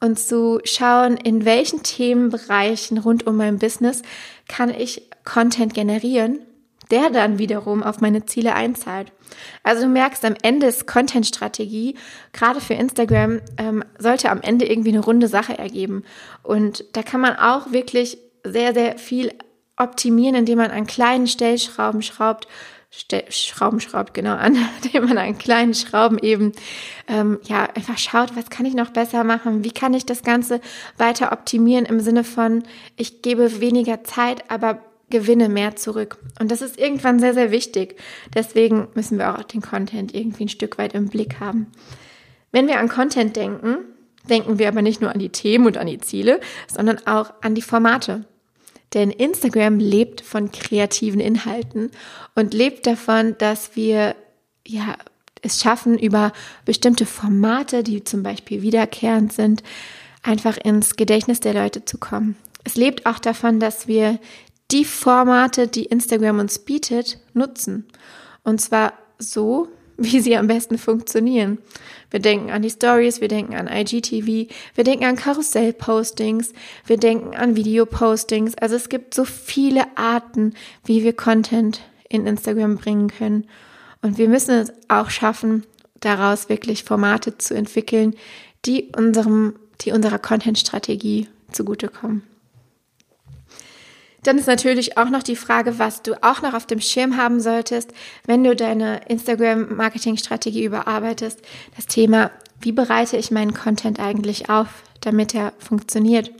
[0.00, 4.00] und zu schauen, in welchen Themenbereichen rund um mein Business
[4.48, 6.38] kann ich Content generieren,
[6.90, 9.12] der dann wiederum auf meine Ziele einzahlt.
[9.62, 11.96] Also du merkst, am Ende ist Content-Strategie,
[12.32, 16.04] gerade für Instagram, ähm, sollte am Ende irgendwie eine runde Sache ergeben.
[16.42, 19.32] Und da kann man auch wirklich sehr, sehr viel
[19.76, 22.46] optimieren, indem man an kleinen Stellschrauben schraubt,
[23.28, 26.52] Schrauben schraubt, genau an, indem man an kleinen Schrauben eben
[27.08, 30.60] ähm, ja einfach schaut, was kann ich noch besser machen, wie kann ich das Ganze
[30.96, 32.62] weiter optimieren im Sinne von,
[32.96, 36.18] ich gebe weniger Zeit, aber gewinne mehr zurück.
[36.40, 37.96] Und das ist irgendwann sehr, sehr wichtig.
[38.34, 41.68] Deswegen müssen wir auch den Content irgendwie ein Stück weit im Blick haben.
[42.52, 43.78] Wenn wir an Content denken,
[44.28, 47.54] denken wir aber nicht nur an die Themen und an die Ziele, sondern auch an
[47.54, 48.24] die Formate.
[48.94, 51.90] Denn Instagram lebt von kreativen Inhalten
[52.34, 54.14] und lebt davon, dass wir
[54.66, 54.96] ja
[55.42, 56.32] es schaffen, über
[56.64, 59.62] bestimmte Formate, die zum Beispiel wiederkehrend sind,
[60.22, 62.36] einfach ins Gedächtnis der Leute zu kommen.
[62.64, 64.18] Es lebt auch davon, dass wir
[64.70, 67.86] die Formate, die Instagram uns bietet, nutzen.
[68.42, 71.58] Und zwar so, wie sie am besten funktionieren.
[72.10, 76.52] Wir denken an die Stories, wir denken an IGTV, wir denken an Karussell-Postings,
[76.86, 78.56] wir denken an Video-Postings.
[78.58, 83.46] Also es gibt so viele Arten, wie wir Content in Instagram bringen können.
[84.02, 85.64] Und wir müssen es auch schaffen,
[86.00, 88.14] daraus wirklich Formate zu entwickeln,
[88.64, 92.22] die unserem, die unserer Content-Strategie zugutekommen.
[94.26, 97.40] Dann ist natürlich auch noch die Frage, was du auch noch auf dem Schirm haben
[97.40, 97.92] solltest,
[98.26, 101.40] wenn du deine Instagram-Marketing-Strategie überarbeitest.
[101.76, 104.68] Das Thema, wie bereite ich meinen Content eigentlich auf,
[105.00, 106.32] damit er funktioniert?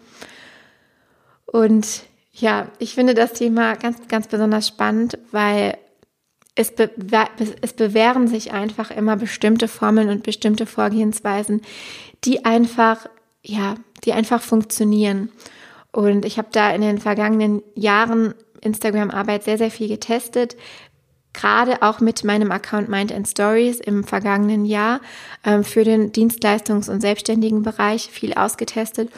[1.45, 5.79] Und ja, ich finde das Thema ganz, ganz besonders spannend, weil
[6.57, 6.91] es, be
[7.61, 11.63] es bewähren sich einfach immer bestimmte Formeln und bestimmte Vorgehensweisen,
[12.25, 13.07] die einfach,
[13.43, 15.31] ja, die einfach funktionieren.
[15.97, 20.55] Und ich habe da in den vergangenen Jahren Instagram-Arbeit sehr, sehr viel getestet.
[21.33, 25.01] Gerade auch mit meinem Account Mind and Stories im vergangenen Jahr
[25.43, 29.09] ähm, für den Dienstleistungs- und selbstständigen Bereich viel ausgetestet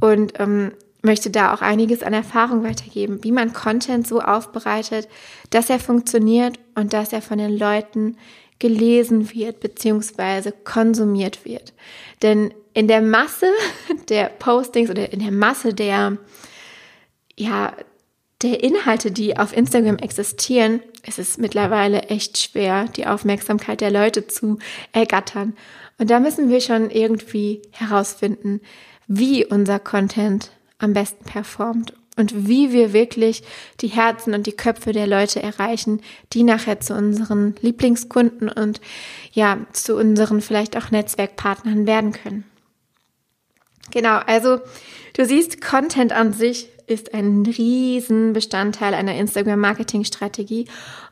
[0.00, 5.08] und ähm, möchte da auch einiges an Erfahrung weitergeben, wie man Content so aufbereitet,
[5.50, 8.16] dass er funktioniert und dass er von den Leuten
[8.58, 10.52] gelesen wird bzw.
[10.64, 11.74] konsumiert wird.
[12.22, 13.50] Denn in der Masse
[14.08, 16.16] der Postings oder in der Masse der,
[17.36, 17.72] ja,
[18.42, 24.26] der Inhalte, die auf Instagram existieren, ist es mittlerweile echt schwer, die Aufmerksamkeit der Leute
[24.26, 24.58] zu
[24.92, 25.54] ergattern.
[25.98, 28.60] Und da müssen wir schon irgendwie herausfinden,
[29.06, 33.42] wie unser Content am besten performt und wie wir wirklich
[33.80, 36.00] die Herzen und die Köpfe der Leute erreichen,
[36.32, 38.80] die nachher zu unseren Lieblingskunden und
[39.32, 42.44] ja, zu unseren vielleicht auch Netzwerkpartnern werden können.
[43.90, 44.60] Genau, also
[45.16, 50.66] du siehst, Content an sich ist ein riesen Bestandteil einer Instagram-Marketing-Strategie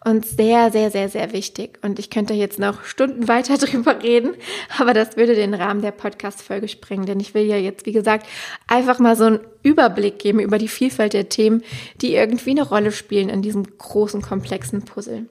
[0.05, 1.79] und sehr, sehr, sehr, sehr wichtig.
[1.83, 4.35] Und ich könnte jetzt noch Stunden weiter drüber reden,
[4.79, 8.27] aber das würde den Rahmen der Podcast-Folge sprengen, denn ich will ja jetzt, wie gesagt,
[8.67, 11.63] einfach mal so einen Überblick geben über die Vielfalt der Themen,
[12.01, 15.27] die irgendwie eine Rolle spielen in diesem großen, komplexen Puzzle.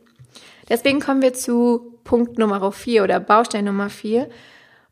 [0.67, 4.29] Deswegen kommen wir zu Punkt Nummer vier oder Baustein Nummer vier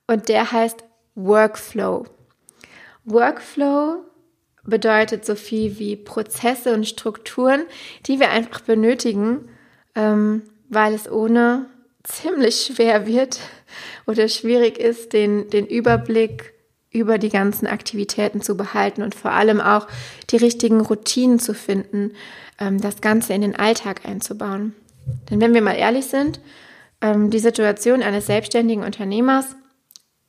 [0.07, 0.83] und der heißt
[1.15, 2.05] Workflow.
[3.08, 4.04] Workflow
[4.63, 7.63] bedeutet so viel wie Prozesse und Strukturen,
[8.06, 9.48] die wir einfach benötigen,
[9.96, 11.67] ähm, weil es ohne
[12.04, 13.39] ziemlich schwer wird
[14.06, 16.54] oder schwierig ist, den, den Überblick
[16.91, 19.88] über die ganzen Aktivitäten zu behalten und vor allem auch
[20.30, 22.12] die richtigen Routinen zu finden,
[22.60, 24.74] ähm, das Ganze in den Alltag einzubauen.
[25.30, 26.41] Denn wenn wir mal ehrlich sind,
[27.02, 29.56] ähm, die Situation eines selbstständigen Unternehmers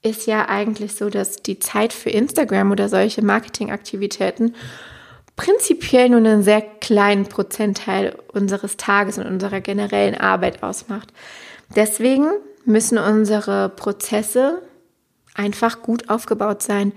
[0.03, 4.55] ist ja eigentlich so, dass die Zeit für Instagram oder solche Marketingaktivitäten
[5.37, 11.13] prinzipiell nur einen sehr kleinen Prozentteil unseres Tages und unserer generellen Arbeit ausmacht.
[11.75, 12.29] Deswegen
[12.65, 14.63] müssen unsere Prozesse
[15.35, 16.93] einfach gut aufgebaut sein.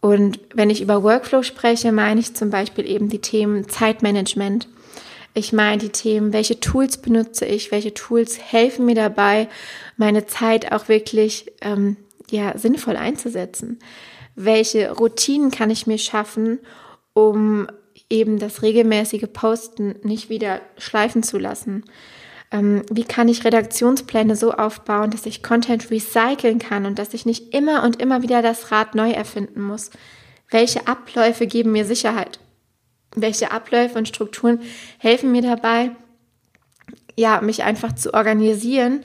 [0.00, 4.68] Und wenn ich über Workflow spreche, meine ich zum Beispiel eben die Themen Zeitmanagement.
[5.34, 9.48] Ich meine die Themen, welche Tools benutze ich, welche Tools helfen mir dabei,
[9.96, 11.96] meine Zeit auch wirklich ähm,
[12.30, 13.78] ja, sinnvoll einzusetzen.
[14.34, 16.58] Welche Routinen kann ich mir schaffen,
[17.12, 17.66] um
[18.08, 21.84] eben das regelmäßige Posten nicht wieder schleifen zu lassen?
[22.50, 27.24] Ähm, wie kann ich Redaktionspläne so aufbauen, dass ich Content recyceln kann und dass ich
[27.24, 29.90] nicht immer und immer wieder das Rad neu erfinden muss?
[30.50, 32.38] Welche Abläufe geben mir Sicherheit?
[33.16, 34.60] Welche Abläufe und Strukturen
[34.98, 35.92] helfen mir dabei,
[37.16, 39.04] ja, mich einfach zu organisieren?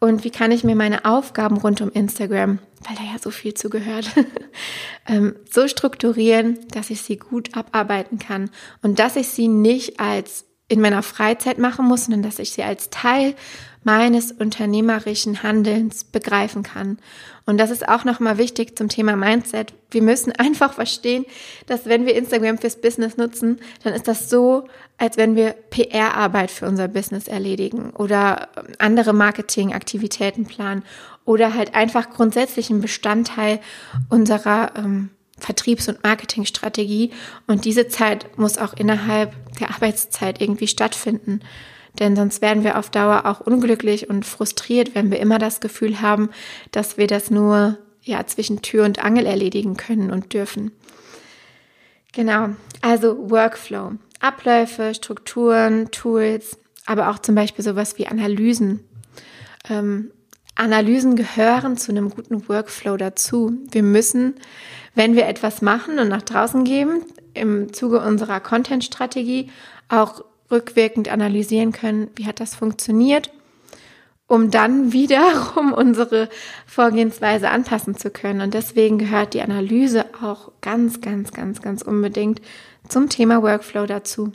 [0.00, 3.54] Und wie kann ich mir meine Aufgaben rund um Instagram, weil da ja so viel
[3.54, 4.10] zugehört,
[5.08, 8.50] ähm, so strukturieren, dass ich sie gut abarbeiten kann?
[8.82, 12.62] Und dass ich sie nicht als in meiner Freizeit machen muss, sondern dass ich sie
[12.62, 13.34] als Teil
[13.84, 16.98] meines unternehmerischen Handelns begreifen kann.
[17.46, 19.72] Und das ist auch nochmal wichtig zum Thema Mindset.
[19.90, 21.24] Wir müssen einfach verstehen,
[21.66, 26.50] dass wenn wir Instagram fürs Business nutzen, dann ist das so, als wenn wir PR-Arbeit
[26.50, 30.82] für unser Business erledigen oder andere Marketingaktivitäten planen
[31.24, 33.60] oder halt einfach grundsätzlich ein Bestandteil
[34.08, 37.12] unserer ähm, Vertriebs- und Marketingstrategie.
[37.46, 41.40] Und diese Zeit muss auch innerhalb der Arbeitszeit irgendwie stattfinden.
[41.98, 46.00] Denn sonst werden wir auf Dauer auch unglücklich und frustriert, wenn wir immer das Gefühl
[46.00, 46.30] haben,
[46.70, 50.72] dass wir das nur ja zwischen Tür und Angel erledigen können und dürfen.
[52.12, 58.84] Genau, also Workflow, Abläufe, Strukturen, Tools, aber auch zum Beispiel sowas wie Analysen.
[59.68, 60.10] Ähm,
[60.54, 63.52] Analysen gehören zu einem guten Workflow dazu.
[63.70, 64.34] Wir müssen,
[64.94, 67.02] wenn wir etwas machen und nach draußen geben,
[67.34, 69.50] im Zuge unserer Content-Strategie
[69.88, 73.30] auch rückwirkend analysieren können, wie hat das funktioniert,
[74.26, 76.28] um dann wiederum unsere
[76.66, 78.40] Vorgehensweise anpassen zu können.
[78.40, 82.40] Und deswegen gehört die Analyse auch ganz, ganz, ganz, ganz unbedingt
[82.88, 84.32] zum Thema Workflow dazu.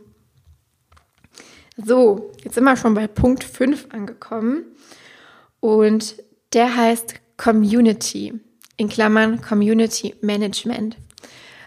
[1.78, 4.65] So, jetzt sind wir schon bei Punkt 5 angekommen.
[5.60, 6.15] Und
[6.54, 8.39] der heißt Community,
[8.78, 10.97] in Klammern Community Management.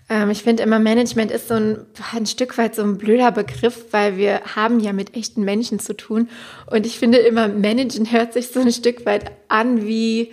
[0.08, 3.86] Ähm, ich finde immer, Management ist so ein, ein Stück weit so ein blöder Begriff,
[3.90, 6.28] weil wir haben ja mit echten Menschen zu tun.
[6.70, 10.32] Und ich finde immer, Managen hört sich so ein Stück weit an wie,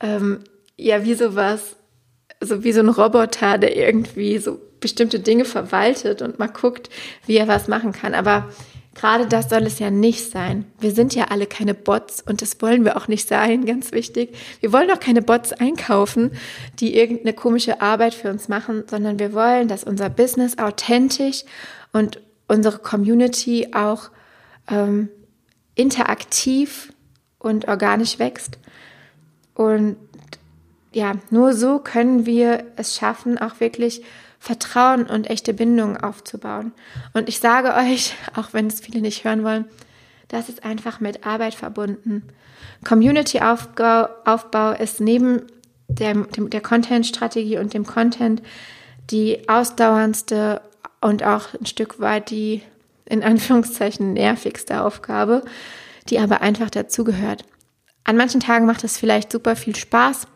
[0.00, 0.40] ähm,
[0.76, 1.76] ja, wie sowas,
[2.40, 6.90] so wie so ein Roboter, der irgendwie so bestimmte Dinge verwaltet und mal guckt,
[7.26, 8.14] wie er was machen kann.
[8.14, 8.48] Aber
[8.94, 10.66] Gerade das soll es ja nicht sein.
[10.78, 14.36] Wir sind ja alle keine Bots und das wollen wir auch nicht sein, ganz wichtig.
[14.60, 16.32] Wir wollen auch keine Bots einkaufen,
[16.78, 21.44] die irgendeine komische Arbeit für uns machen, sondern wir wollen, dass unser Business authentisch
[21.92, 24.10] und unsere Community auch
[24.68, 25.08] ähm,
[25.74, 26.92] interaktiv
[27.38, 28.58] und organisch wächst.
[29.54, 29.96] Und
[30.92, 34.02] ja, nur so können wir es schaffen, auch wirklich
[34.42, 36.72] Vertrauen und echte Bindungen aufzubauen.
[37.12, 39.66] Und ich sage euch, auch wenn es viele nicht hören wollen,
[40.26, 42.24] das ist einfach mit Arbeit verbunden.
[42.84, 45.42] Community-Aufbau Aufbau ist neben
[45.86, 48.42] der, der Content-Strategie und dem Content
[49.10, 50.60] die ausdauerndste
[51.00, 52.62] und auch ein Stück weit die
[53.04, 55.44] in Anführungszeichen nervigste Aufgabe,
[56.08, 57.44] die aber einfach dazugehört.
[58.02, 60.26] An manchen Tagen macht es vielleicht super viel Spaß.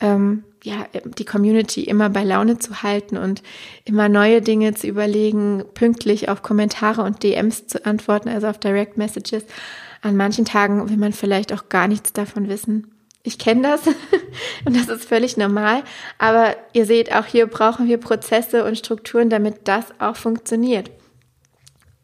[0.00, 3.42] Ähm, ja, die Community immer bei Laune zu halten und
[3.84, 8.98] immer neue Dinge zu überlegen, pünktlich auf Kommentare und DMs zu antworten, also auf Direct
[8.98, 9.44] Messages.
[10.02, 12.92] An manchen Tagen will man vielleicht auch gar nichts davon wissen.
[13.22, 13.86] Ich kenne das
[14.66, 15.82] und das ist völlig normal,
[16.18, 20.90] aber ihr seht, auch hier brauchen wir Prozesse und Strukturen, damit das auch funktioniert.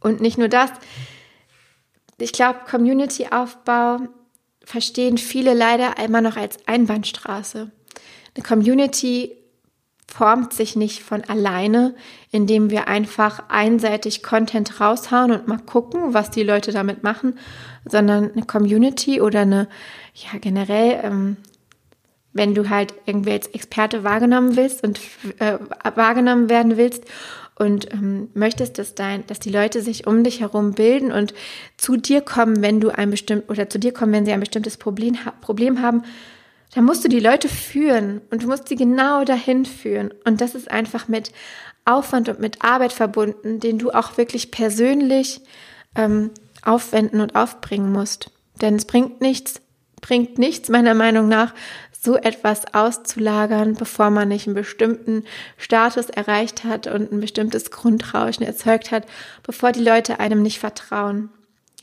[0.01, 0.71] Und nicht nur das.
[2.19, 4.01] Ich glaube, Community-Aufbau
[4.65, 7.71] verstehen viele leider immer noch als Einbahnstraße.
[8.35, 9.33] Eine Community
[10.07, 11.95] formt sich nicht von alleine,
[12.31, 17.39] indem wir einfach einseitig Content raushauen und mal gucken, was die Leute damit machen,
[17.85, 19.69] sondern eine Community oder eine,
[20.15, 21.37] ja generell, ähm,
[22.33, 25.01] wenn du halt irgendwie als Experte wahrgenommen willst und
[25.39, 25.59] äh,
[25.95, 27.05] wahrgenommen werden willst
[27.57, 31.33] und ähm, möchtest, dass dein, dass die Leute sich um dich herum bilden und
[31.77, 34.77] zu dir kommen, wenn du ein bestimmt oder zu dir kommen, wenn sie ein bestimmtes
[34.77, 36.03] Problem, Problem haben,
[36.75, 40.13] da musst du die Leute führen und du musst sie genau dahin führen.
[40.25, 41.33] Und das ist einfach mit
[41.85, 45.41] Aufwand und mit Arbeit verbunden, den du auch wirklich persönlich
[45.95, 46.31] ähm,
[46.63, 48.31] aufwenden und aufbringen musst.
[48.61, 49.61] Denn es bringt nichts,
[50.01, 51.55] bringt nichts meiner Meinung nach,
[52.01, 55.25] so etwas auszulagern, bevor man nicht einen bestimmten
[55.57, 59.07] Status erreicht hat und ein bestimmtes Grundrauschen erzeugt hat,
[59.43, 61.31] bevor die Leute einem nicht vertrauen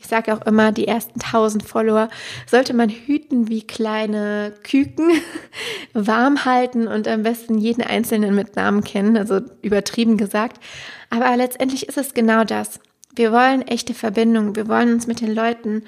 [0.02, 2.08] ich sage auch immer, die ersten 1000 Follower
[2.46, 5.08] sollte man hüten wie kleine Küken,
[5.92, 10.60] warm halten und am besten jeden einzelnen mit Namen kennen, also übertrieben gesagt.
[11.08, 12.80] Aber letztendlich ist es genau das.
[13.14, 14.56] Wir wollen echte Verbindung.
[14.56, 15.84] Wir wollen uns mit den Leuten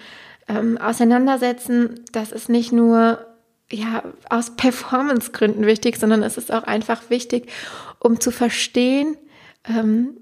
[0.47, 2.05] ähm, auseinandersetzen.
[2.13, 3.19] Das ist nicht nur
[3.73, 7.51] ja, aus Performance-Gründen wichtig, sondern es ist auch einfach wichtig,
[7.99, 9.17] um zu verstehen,
[9.69, 10.19] ähm,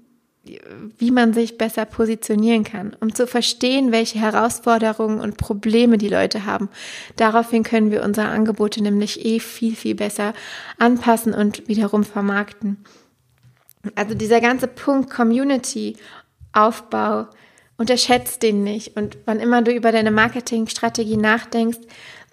[0.97, 6.45] wie man sich besser positionieren kann, um zu verstehen, welche Herausforderungen und Probleme die Leute
[6.45, 6.69] haben.
[7.15, 10.33] Daraufhin können wir unsere Angebote nämlich eh viel, viel besser
[10.77, 12.83] anpassen und wiederum vermarkten.
[13.95, 15.95] Also dieser ganze Punkt Community,
[16.51, 17.27] Aufbau,
[17.77, 18.97] unterschätzt den nicht.
[18.97, 21.79] Und wann immer du über deine Marketingstrategie nachdenkst,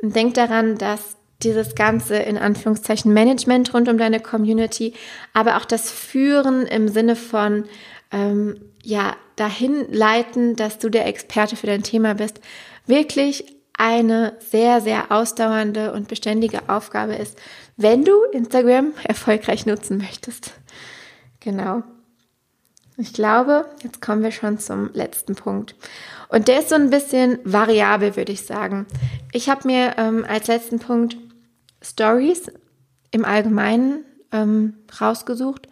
[0.02, 4.94] denk daran, dass dieses ganze in Anführungszeichen Management rund um deine Community,
[5.32, 7.64] aber auch das Führen im Sinne von
[8.12, 12.40] ähm, ja dahin leiten, dass du der Experte für dein Thema bist,
[12.86, 17.38] wirklich eine sehr, sehr ausdauernde und beständige Aufgabe ist,
[17.76, 20.52] wenn du Instagram erfolgreich nutzen möchtest.
[21.40, 21.82] Genau.
[22.98, 25.74] Ich glaube, jetzt kommen wir schon zum letzten Punkt.
[26.28, 28.86] Und der ist so ein bisschen variabel, würde ich sagen.
[29.32, 31.16] Ich habe mir ähm, als letzten Punkt
[31.80, 32.52] Stories
[33.10, 35.68] im Allgemeinen ähm, rausgesucht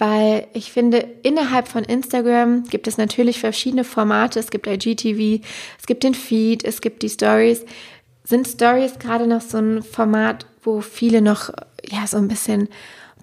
[0.00, 4.40] weil ich finde, innerhalb von Instagram gibt es natürlich verschiedene Formate.
[4.40, 5.44] Es gibt IGTV,
[5.78, 7.66] es gibt den Feed, es gibt die Stories.
[8.24, 11.50] Sind Stories gerade noch so ein Format, wo viele noch
[11.84, 12.70] ja so ein bisschen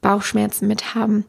[0.02, 1.26] Bauchschmerzen mit haben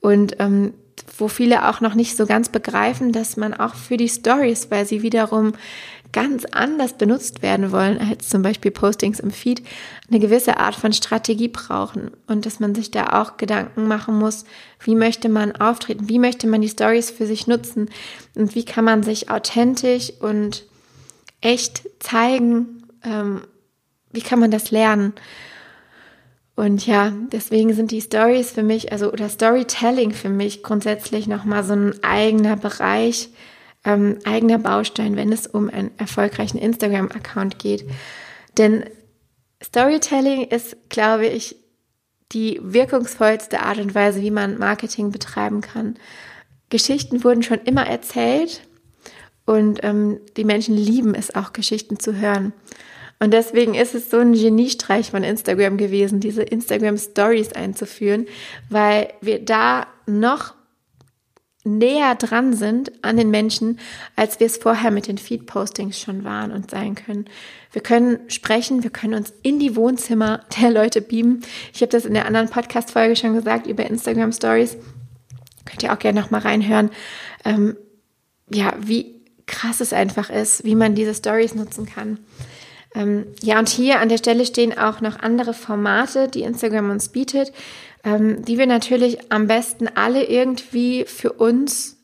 [0.00, 0.74] und ähm,
[1.16, 4.84] wo viele auch noch nicht so ganz begreifen, dass man auch für die Stories, weil
[4.84, 5.54] sie wiederum
[6.14, 9.62] ganz anders benutzt werden wollen als zum Beispiel Postings im Feed,
[10.08, 14.44] eine gewisse Art von Strategie brauchen und dass man sich da auch Gedanken machen muss,
[14.82, 17.90] wie möchte man auftreten, wie möchte man die Stories für sich nutzen
[18.36, 20.64] und wie kann man sich authentisch und
[21.40, 23.42] echt zeigen, ähm,
[24.12, 25.14] wie kann man das lernen.
[26.54, 31.64] Und ja, deswegen sind die Stories für mich, also oder Storytelling für mich grundsätzlich nochmal
[31.64, 33.30] so ein eigener Bereich,
[33.84, 37.84] ähm, eigener Baustein, wenn es um einen erfolgreichen Instagram-Account geht.
[38.56, 38.84] Denn
[39.62, 41.56] Storytelling ist, glaube ich,
[42.32, 45.96] die wirkungsvollste Art und Weise, wie man Marketing betreiben kann.
[46.70, 48.62] Geschichten wurden schon immer erzählt
[49.46, 52.52] und ähm, die Menschen lieben es auch, Geschichten zu hören.
[53.20, 58.26] Und deswegen ist es so ein Geniestreich von Instagram gewesen, diese Instagram Stories einzuführen,
[58.68, 60.54] weil wir da noch
[61.64, 63.78] näher dran sind an den Menschen,
[64.16, 67.24] als wir es vorher mit den Feed-Postings schon waren und sein können.
[67.72, 71.42] Wir können sprechen, wir können uns in die Wohnzimmer der Leute beamen.
[71.72, 74.76] Ich habe das in der anderen Podcast-Folge schon gesagt über Instagram Stories.
[75.64, 76.90] Könnt ihr auch gerne noch mal reinhören.
[77.44, 77.76] Ähm,
[78.50, 82.18] ja, wie krass es einfach ist, wie man diese Stories nutzen kann.
[82.94, 87.08] Ähm, ja, und hier an der Stelle stehen auch noch andere Formate, die Instagram uns
[87.08, 87.52] bietet
[88.04, 91.96] ähm, die wir natürlich am besten alle irgendwie für uns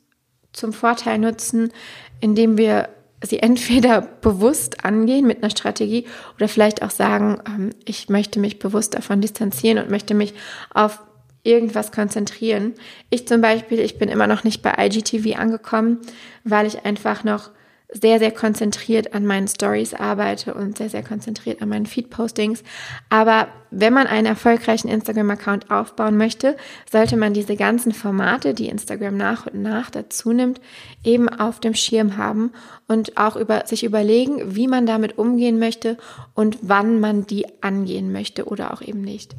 [0.53, 1.72] zum Vorteil nutzen,
[2.20, 2.88] indem wir
[3.22, 8.59] sie entweder bewusst angehen mit einer Strategie oder vielleicht auch sagen, ähm, ich möchte mich
[8.59, 10.34] bewusst davon distanzieren und möchte mich
[10.72, 11.01] auf
[11.43, 12.74] irgendwas konzentrieren.
[13.09, 15.99] Ich zum Beispiel, ich bin immer noch nicht bei IGTV angekommen,
[16.45, 17.51] weil ich einfach noch
[17.93, 22.62] sehr, sehr konzentriert an meinen Stories arbeite und sehr, sehr konzentriert an meinen Feed-Postings.
[23.09, 26.57] Aber wenn man einen erfolgreichen Instagram-Account aufbauen möchte,
[26.91, 30.61] sollte man diese ganzen Formate, die Instagram nach und nach dazu nimmt,
[31.03, 32.53] eben auf dem Schirm haben
[32.86, 35.97] und auch über, sich überlegen, wie man damit umgehen möchte
[36.34, 39.34] und wann man die angehen möchte oder auch eben nicht.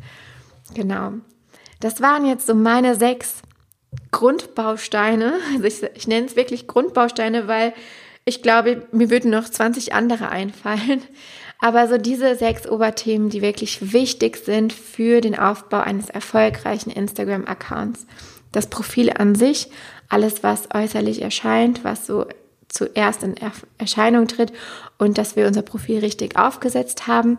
[0.74, 1.14] Genau.
[1.80, 3.42] Das waren jetzt so meine sechs
[4.12, 5.34] Grundbausteine.
[5.54, 7.74] Also ich, ich nenne es wirklich Grundbausteine, weil
[8.26, 11.02] ich glaube, mir würden noch 20 andere einfallen.
[11.60, 18.08] Aber so diese sechs Oberthemen, die wirklich wichtig sind für den Aufbau eines erfolgreichen Instagram-Accounts.
[18.52, 19.70] Das Profil an sich,
[20.10, 22.26] alles, was äußerlich erscheint, was so
[22.68, 23.36] zuerst in
[23.78, 24.52] Erscheinung tritt
[24.98, 27.38] und dass wir unser Profil richtig aufgesetzt haben.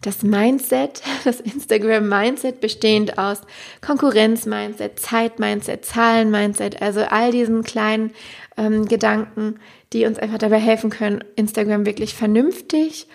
[0.00, 3.42] Das Mindset, das Instagram-Mindset bestehend aus
[3.80, 8.12] Konkurrenz-Mindset, Zeit-Mindset, Zahlen-Mindset, also all diesen kleinen
[8.56, 9.58] ähm, Gedanken,
[9.92, 13.06] die uns einfach dabei helfen können, Instagram wirklich vernünftig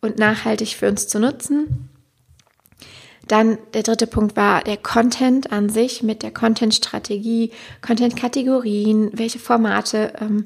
[0.00, 1.90] und nachhaltig für uns zu nutzen.
[3.28, 7.50] Dann der dritte Punkt war der Content an sich mit der Content-Strategie,
[7.84, 10.44] Content-Kategorien, welche Formate ähm,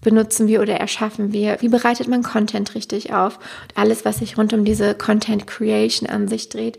[0.00, 4.38] benutzen wir oder erschaffen wir, wie bereitet man Content richtig auf und alles, was sich
[4.38, 6.78] rund um diese Content Creation an sich dreht.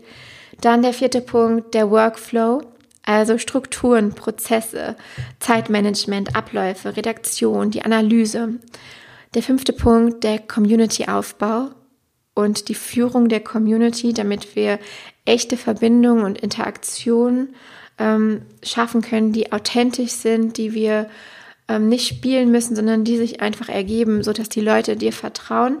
[0.60, 2.62] Dann der vierte Punkt, der Workflow,
[3.06, 4.96] also Strukturen, Prozesse,
[5.40, 8.60] Zeitmanagement, Abläufe, Redaktion, die Analyse.
[9.34, 11.70] Der fünfte Punkt, der Community-Aufbau
[12.34, 14.78] und die Führung der Community, damit wir
[15.24, 17.54] echte Verbindungen und Interaktionen
[17.98, 21.08] ähm, schaffen können, die authentisch sind, die wir
[21.68, 25.78] ähm, nicht spielen müssen, sondern die sich einfach ergeben, sodass die Leute dir vertrauen.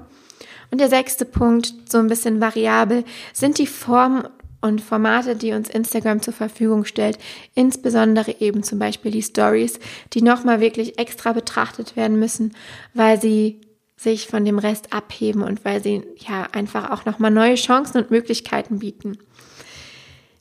[0.70, 4.24] Und der sechste Punkt, so ein bisschen variabel, sind die Formen
[4.64, 7.18] und Formate, die uns Instagram zur Verfügung stellt,
[7.54, 9.78] insbesondere eben zum Beispiel die Stories,
[10.14, 12.54] die nochmal wirklich extra betrachtet werden müssen,
[12.94, 13.60] weil sie
[13.98, 18.10] sich von dem Rest abheben und weil sie ja einfach auch nochmal neue Chancen und
[18.10, 19.18] Möglichkeiten bieten.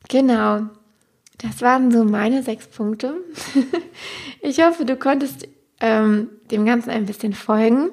[0.07, 0.61] Genau,
[1.39, 3.15] das waren so meine sechs Punkte.
[4.41, 5.49] ich hoffe, du konntest
[5.81, 7.89] ähm, dem Ganzen ein bisschen folgen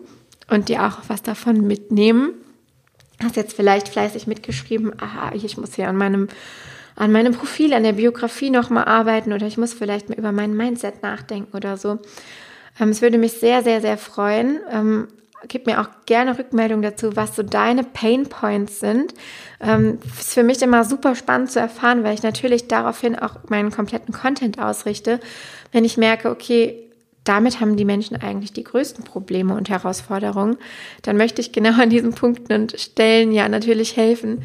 [0.49, 2.35] und dir auch was davon mitnehmen.
[3.23, 6.29] Hast jetzt vielleicht fleißig mitgeschrieben, aha, ich muss hier an meinem,
[6.97, 10.57] an meinem Profil, an der Biografie nochmal arbeiten oder ich muss vielleicht mal über mein
[10.57, 11.99] Mindset nachdenken oder so.
[12.81, 14.61] Ähm, es würde mich sehr, sehr, sehr freuen.
[14.71, 15.09] Ähm,
[15.49, 19.14] gib mir auch gerne Rückmeldung dazu, was so deine Pain Points sind.
[19.61, 23.71] Ähm, ist für mich immer super spannend zu erfahren, weil ich natürlich daraufhin auch meinen
[23.71, 25.21] kompletten Content ausrichte.
[25.73, 26.89] Wenn ich merke, okay,
[27.31, 30.57] damit haben die Menschen eigentlich die größten Probleme und Herausforderungen,
[31.03, 34.43] dann möchte ich genau an diesen Punkten und Stellen ja natürlich helfen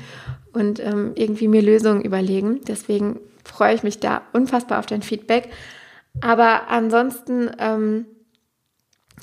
[0.54, 2.62] und ähm, irgendwie mir Lösungen überlegen.
[2.68, 5.50] Deswegen freue ich mich da unfassbar auf dein Feedback.
[6.22, 8.06] Aber ansonsten, ähm,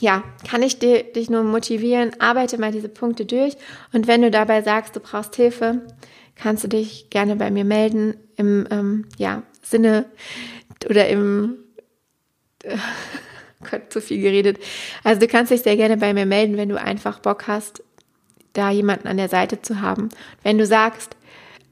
[0.01, 3.57] ja, kann ich dir, dich nur motivieren, arbeite mal diese Punkte durch.
[3.93, 5.87] Und wenn du dabei sagst, du brauchst Hilfe,
[6.35, 10.07] kannst du dich gerne bei mir melden im ähm, ja, Sinne
[10.91, 11.59] oder im
[12.65, 12.77] äh,
[13.71, 14.59] Gott, zu viel geredet.
[15.05, 17.83] Also du kannst dich sehr gerne bei mir melden, wenn du einfach Bock hast,
[18.53, 20.11] da jemanden an der Seite zu haben.
[20.43, 21.17] Wenn du sagst,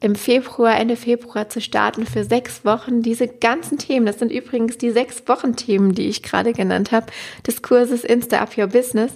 [0.00, 4.06] im Februar, Ende Februar zu starten für sechs Wochen diese ganzen Themen.
[4.06, 7.06] Das sind übrigens die sechs Wochen Themen, die ich gerade genannt habe,
[7.46, 9.12] des Kurses Insta Up Your Business.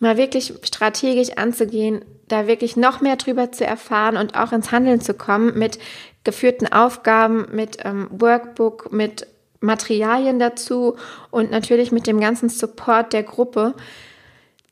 [0.00, 5.00] Mal wirklich strategisch anzugehen, da wirklich noch mehr drüber zu erfahren und auch ins Handeln
[5.00, 5.78] zu kommen mit
[6.24, 9.26] geführten Aufgaben, mit ähm, Workbook, mit
[9.60, 10.96] Materialien dazu
[11.30, 13.74] und natürlich mit dem ganzen Support der Gruppe,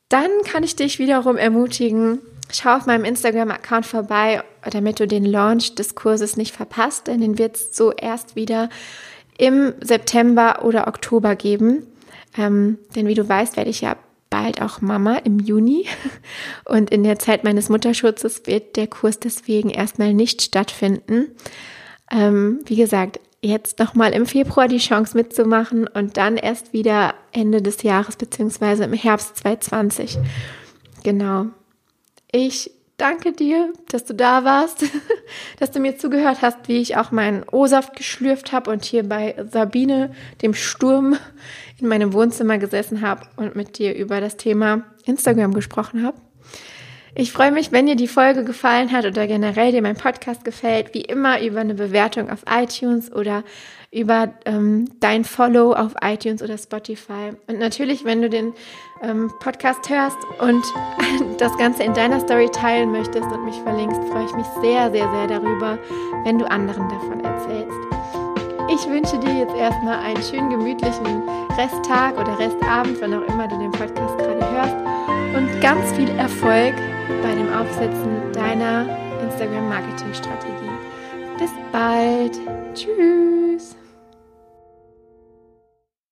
[0.09, 2.19] dann kann ich dich wiederum ermutigen,
[2.51, 7.37] schau auf meinem Instagram-Account vorbei, damit du den Launch des Kurses nicht verpasst, denn den
[7.37, 8.69] wird es so erst wieder
[9.37, 11.85] im September oder Oktober geben.
[12.37, 13.97] Ähm, denn wie du weißt, werde ich ja
[14.29, 15.85] bald auch Mama im Juni.
[16.65, 21.27] Und in der Zeit meines Mutterschutzes wird der Kurs deswegen erstmal nicht stattfinden.
[22.11, 27.61] Ähm, wie gesagt, jetzt nochmal im Februar die Chance mitzumachen und dann erst wieder Ende
[27.61, 30.17] des Jahres beziehungsweise im Herbst 2020.
[31.03, 31.47] Genau.
[32.31, 34.85] Ich danke dir, dass du da warst,
[35.59, 39.35] dass du mir zugehört hast, wie ich auch meinen O-Saft geschlürft habe und hier bei
[39.51, 41.17] Sabine, dem Sturm,
[41.79, 46.17] in meinem Wohnzimmer gesessen habe und mit dir über das Thema Instagram gesprochen habe.
[47.15, 50.93] Ich freue mich, wenn dir die Folge gefallen hat oder generell dir mein Podcast gefällt,
[50.93, 53.43] wie immer über eine Bewertung auf iTunes oder
[53.91, 57.31] über ähm, dein Follow auf iTunes oder Spotify.
[57.47, 58.53] Und natürlich, wenn du den
[59.01, 60.63] ähm, Podcast hörst und
[61.39, 65.09] das Ganze in deiner Story teilen möchtest und mich verlinkst, freue ich mich sehr, sehr,
[65.09, 65.79] sehr darüber,
[66.25, 67.77] wenn du anderen davon erzählst.
[68.69, 71.23] Ich wünsche dir jetzt erstmal einen schönen gemütlichen
[71.57, 74.75] Resttag oder Restabend, wann auch immer du den Podcast gerade hörst
[75.37, 76.73] und ganz viel Erfolg
[77.21, 78.85] bei dem Aufsetzen deiner
[79.21, 80.71] Instagram-Marketing-Strategie.
[81.39, 82.39] Bis bald.
[82.73, 83.76] Tschüss.